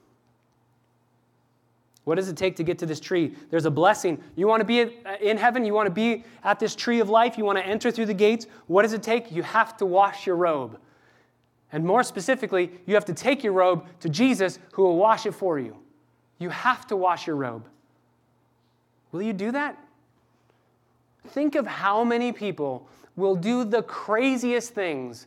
[2.05, 3.35] What does it take to get to this tree?
[3.51, 4.19] There's a blessing.
[4.35, 5.67] You want to be in heaven?
[5.67, 7.37] You want to be at this tree of life?
[7.37, 8.47] You want to enter through the gates?
[8.69, 9.33] What does it take?
[9.33, 10.79] You have to wash your robe.
[11.73, 15.33] And more specifically, you have to take your robe to Jesus who will wash it
[15.33, 15.77] for you.
[16.39, 17.69] You have to wash your robe.
[19.13, 19.77] Will you do that?
[21.29, 25.27] Think of how many people will do the craziest things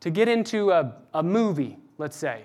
[0.00, 2.42] to get into a, a movie, let's say,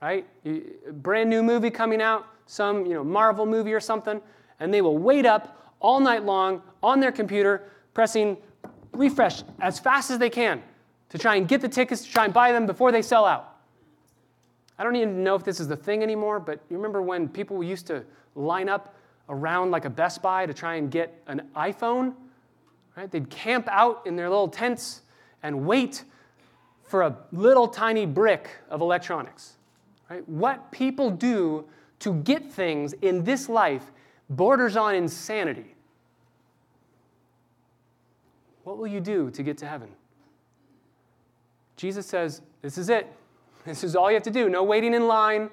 [0.00, 0.26] right?
[0.44, 0.62] A
[0.92, 4.20] brand new movie coming out, some you know, Marvel movie or something,
[4.60, 8.36] and they will wait up all night long on their computer, pressing
[8.92, 10.62] refresh as fast as they can
[11.08, 13.56] to try and get the tickets, to try and buy them before they sell out.
[14.78, 17.62] I don't even know if this is the thing anymore, but you remember when people
[17.62, 18.94] used to line up
[19.28, 22.14] around like a Best Buy to try and get an iPhone?
[22.96, 23.10] Right?
[23.10, 25.02] They'd camp out in their little tents
[25.42, 26.04] and wait
[26.92, 29.56] for a little tiny brick of electronics.
[30.10, 30.28] Right?
[30.28, 31.64] What people do
[32.00, 33.92] to get things in this life
[34.28, 35.74] borders on insanity.
[38.64, 39.88] What will you do to get to heaven?
[41.78, 43.10] Jesus says, This is it.
[43.64, 44.50] This is all you have to do.
[44.50, 45.48] No waiting in line,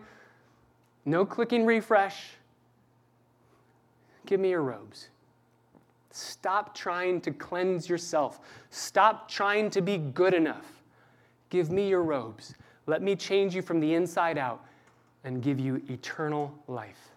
[1.05, 2.31] no clicking refresh.
[4.25, 5.07] Give me your robes.
[6.11, 8.41] Stop trying to cleanse yourself.
[8.71, 10.78] Stop trying to be good enough.
[11.49, 12.53] Give me your robes.
[12.85, 14.65] Let me change you from the inside out
[15.23, 17.09] and give you eternal life.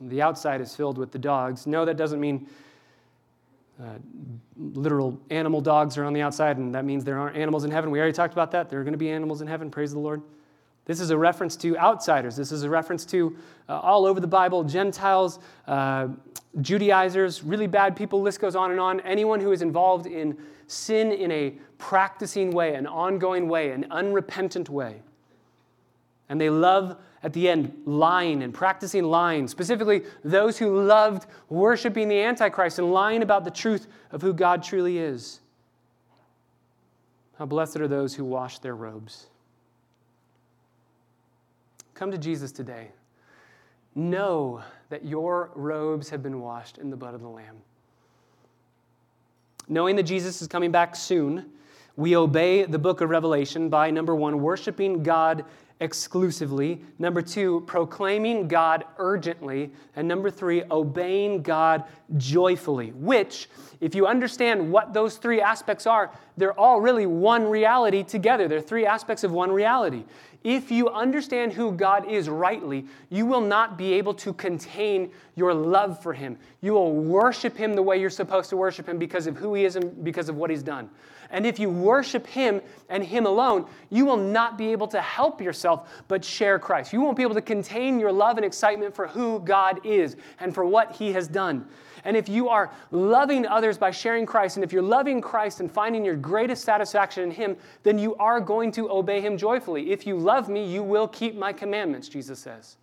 [0.00, 1.66] The outside is filled with the dogs.
[1.66, 2.46] No, that doesn't mean
[3.82, 3.98] uh,
[4.58, 7.90] literal animal dogs are on the outside, and that means there aren't animals in heaven.
[7.90, 8.70] We already talked about that.
[8.70, 9.70] There are going to be animals in heaven.
[9.70, 10.22] Praise the Lord.
[10.86, 12.36] This is a reference to outsiders.
[12.36, 13.36] This is a reference to
[13.68, 16.08] uh, all over the Bible Gentiles, uh,
[16.60, 18.22] Judaizers, really bad people.
[18.22, 19.00] List goes on and on.
[19.00, 24.70] Anyone who is involved in sin in a practicing way, an ongoing way, an unrepentant
[24.70, 25.02] way.
[26.28, 32.08] And they love, at the end, lying and practicing lying, specifically those who loved worshiping
[32.08, 35.40] the Antichrist and lying about the truth of who God truly is.
[37.38, 39.26] How blessed are those who wash their robes.
[41.96, 42.88] Come to Jesus today.
[43.94, 47.56] Know that your robes have been washed in the blood of the Lamb.
[49.66, 51.46] Knowing that Jesus is coming back soon,
[51.96, 55.46] we obey the book of Revelation by number one, worshiping God
[55.80, 56.80] exclusively.
[56.98, 59.70] Number two, proclaiming God urgently.
[59.94, 61.84] And number three, obeying God
[62.16, 63.48] joyfully, which,
[63.80, 68.48] if you understand what those three aspects are, they're all really one reality together.
[68.48, 70.04] They're three aspects of one reality.
[70.44, 75.52] If you understand who God is rightly, you will not be able to contain your
[75.52, 76.38] love for Him.
[76.60, 79.64] You will worship Him the way you're supposed to worship Him because of who He
[79.64, 80.88] is and because of what He's done.
[81.30, 85.40] And if you worship Him and Him alone, you will not be able to help
[85.40, 86.92] yourself but share Christ.
[86.92, 90.54] You won't be able to contain your love and excitement for who God is and
[90.54, 91.66] for what He has done.
[92.04, 95.70] And if you are loving others by sharing Christ, and if you're loving Christ and
[95.70, 99.90] finding your greatest satisfaction in Him, then you are going to obey Him joyfully.
[99.90, 102.76] If you love me, you will keep my commandments, Jesus says.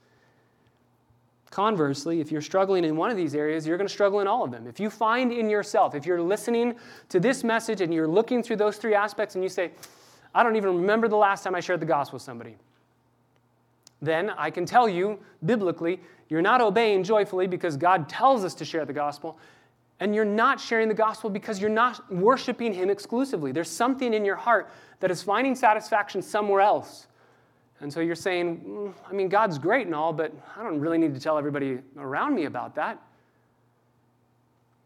[1.53, 4.43] Conversely, if you're struggling in one of these areas, you're going to struggle in all
[4.43, 4.65] of them.
[4.65, 6.73] If you find in yourself, if you're listening
[7.09, 9.69] to this message and you're looking through those three aspects and you say,
[10.33, 12.55] I don't even remember the last time I shared the gospel with somebody,
[14.01, 18.65] then I can tell you biblically, you're not obeying joyfully because God tells us to
[18.65, 19.37] share the gospel,
[19.99, 23.51] and you're not sharing the gospel because you're not worshiping Him exclusively.
[23.51, 27.05] There's something in your heart that is finding satisfaction somewhere else.
[27.83, 30.97] And so you're saying, mm, I mean, God's great and all, but I don't really
[30.97, 32.97] need to tell everybody around me about that.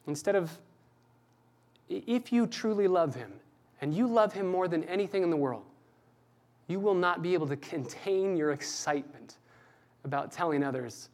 [0.08, 0.52] Instead of,
[1.90, 3.32] if you truly love Him,
[3.82, 5.62] and you love Him more than anything in the world,
[6.68, 9.36] you will not be able to contain your excitement
[10.04, 11.10] about telling others,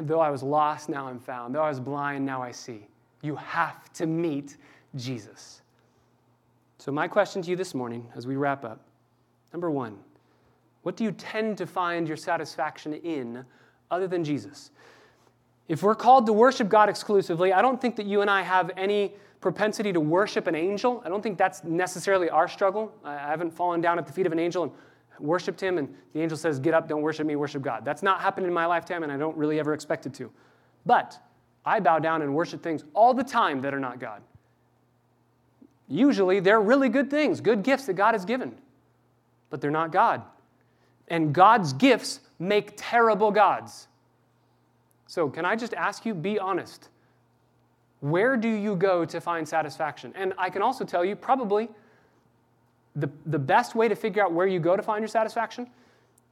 [0.00, 1.54] though I was lost, now I'm found.
[1.54, 2.86] Though I was blind, now I see.
[3.22, 4.58] You have to meet
[4.96, 5.62] Jesus.
[6.76, 8.80] So, my question to you this morning as we wrap up
[9.54, 9.96] number one,
[10.82, 13.44] what do you tend to find your satisfaction in
[13.90, 14.70] other than Jesus?
[15.68, 18.70] If we're called to worship God exclusively, I don't think that you and I have
[18.76, 21.02] any propensity to worship an angel.
[21.04, 22.92] I don't think that's necessarily our struggle.
[23.04, 24.72] I haven't fallen down at the feet of an angel and
[25.20, 27.84] worshiped him, and the angel says, Get up, don't worship me, worship God.
[27.84, 30.30] That's not happened in my lifetime, and I don't really ever expect it to.
[30.86, 31.18] But
[31.64, 34.22] I bow down and worship things all the time that are not God.
[35.88, 38.54] Usually, they're really good things, good gifts that God has given,
[39.50, 40.22] but they're not God
[41.10, 43.88] and God's gifts make terrible gods.
[45.06, 46.88] So, can I just ask you, be honest?
[48.00, 50.12] Where do you go to find satisfaction?
[50.16, 51.68] And I can also tell you, probably
[52.96, 55.68] the, the best way to figure out where you go to find your satisfaction,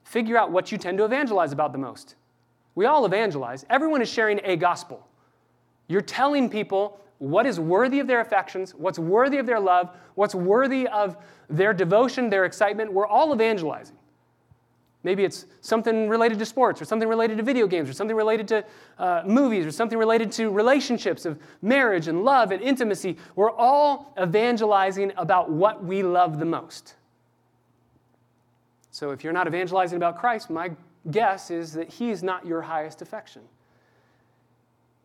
[0.04, 2.14] figure out what you tend to evangelize about the most.
[2.74, 5.06] We all evangelize, everyone is sharing a gospel.
[5.88, 10.34] You're telling people what is worthy of their affections, what's worthy of their love, what's
[10.34, 11.16] worthy of
[11.50, 12.92] their devotion, their excitement.
[12.92, 13.96] We're all evangelizing.
[15.04, 18.48] Maybe it's something related to sports, or something related to video games, or something related
[18.48, 18.64] to
[18.98, 23.16] uh, movies, or something related to relationships of marriage and love and intimacy.
[23.36, 26.96] We're all evangelizing about what we love the most.
[28.90, 30.72] So if you're not evangelizing about Christ, my
[31.12, 33.42] guess is that He's not your highest affection.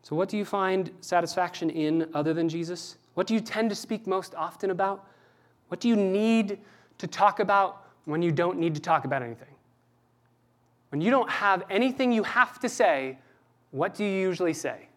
[0.01, 2.97] So, what do you find satisfaction in other than Jesus?
[3.13, 5.07] What do you tend to speak most often about?
[5.67, 6.59] What do you need
[6.97, 9.52] to talk about when you don't need to talk about anything?
[10.93, 13.17] When you don't have anything you have to say,
[13.71, 14.89] what do you usually say?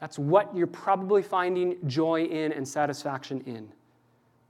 [0.00, 3.72] That's what you're probably finding joy in and satisfaction in.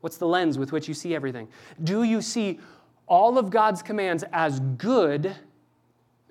[0.01, 1.47] What's the lens with which you see everything?
[1.85, 2.59] Do you see
[3.07, 5.33] all of God's commands as good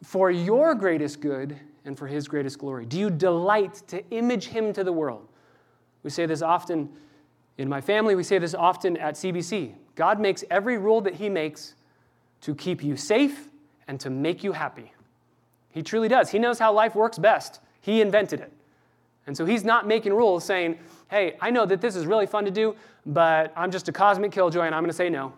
[0.04, 2.86] for your greatest good and for His greatest glory?
[2.86, 5.26] Do you delight to image Him to the world?
[6.04, 6.90] We say this often
[7.58, 9.74] in my family, we say this often at CBC.
[9.96, 11.76] God makes every rule that He makes
[12.42, 13.51] to keep you safe
[13.92, 14.94] and to make you happy.
[15.68, 16.30] He truly does.
[16.30, 17.60] He knows how life works best.
[17.82, 18.50] He invented it.
[19.28, 20.78] And so he's not making rules saying,
[21.10, 22.74] hey, I know that this is really fun to do,
[23.06, 25.34] but I'm just a cosmic killjoy and I'm going to say no.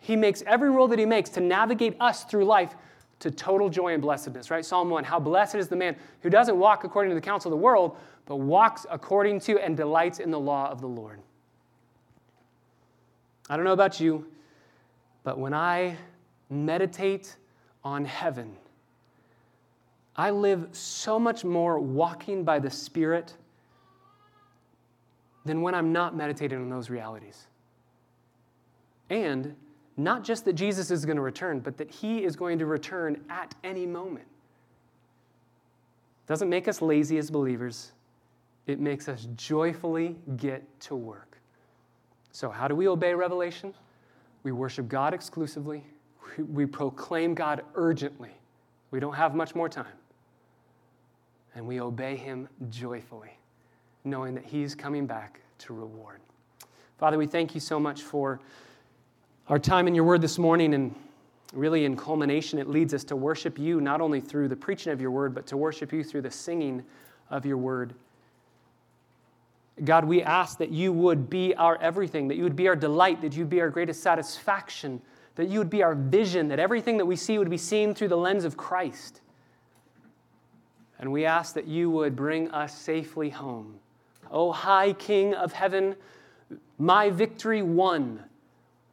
[0.00, 2.74] He makes every rule that he makes to navigate us through life
[3.20, 4.64] to total joy and blessedness, right?
[4.64, 7.56] Psalm 1 How blessed is the man who doesn't walk according to the counsel of
[7.56, 7.96] the world,
[8.26, 11.20] but walks according to and delights in the law of the Lord.
[13.48, 14.26] I don't know about you,
[15.22, 15.96] but when I
[16.50, 17.36] meditate
[17.84, 18.56] on heaven,
[20.14, 23.34] I live so much more walking by the Spirit
[25.44, 27.46] than when I'm not meditating on those realities.
[29.10, 29.54] And
[29.96, 33.22] not just that Jesus is going to return, but that he is going to return
[33.28, 34.26] at any moment.
[36.26, 37.92] Doesn't make us lazy as believers,
[38.66, 41.38] it makes us joyfully get to work.
[42.30, 43.74] So, how do we obey revelation?
[44.44, 45.84] We worship God exclusively,
[46.38, 48.30] we proclaim God urgently.
[48.90, 49.86] We don't have much more time.
[51.54, 53.36] And we obey him joyfully,
[54.04, 56.20] knowing that he's coming back to reward.
[56.98, 58.40] Father, we thank you so much for
[59.48, 60.94] our time in your word this morning, and
[61.52, 65.00] really in culmination, it leads us to worship you not only through the preaching of
[65.00, 66.84] your word, but to worship you through the singing
[67.28, 67.92] of your word.
[69.84, 73.20] God, we ask that you would be our everything, that you would be our delight,
[73.22, 75.00] that you'd be our greatest satisfaction,
[75.36, 78.08] that you would be our vision, that everything that we see would be seen through
[78.08, 79.20] the lens of Christ.
[80.98, 83.78] And we ask that you would bring us safely home.
[84.30, 85.96] O high King of heaven,
[86.78, 88.22] my victory won.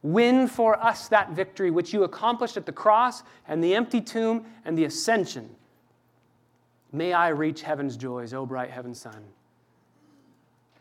[0.02, 4.44] Win for us that victory which you accomplished at the cross and the empty tomb
[4.64, 5.48] and the ascension.
[6.92, 9.24] May I reach heaven's joys, O bright heaven sun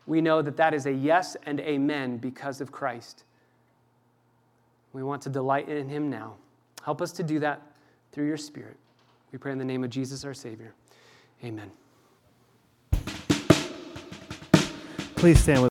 [0.09, 3.23] we know that that is a yes and amen because of Christ.
[4.93, 6.35] We want to delight in Him now.
[6.83, 7.61] Help us to do that
[8.11, 8.77] through your Spirit.
[9.31, 10.73] We pray in the name of Jesus, our Savior.
[11.43, 11.71] Amen.
[15.15, 15.67] Please stand with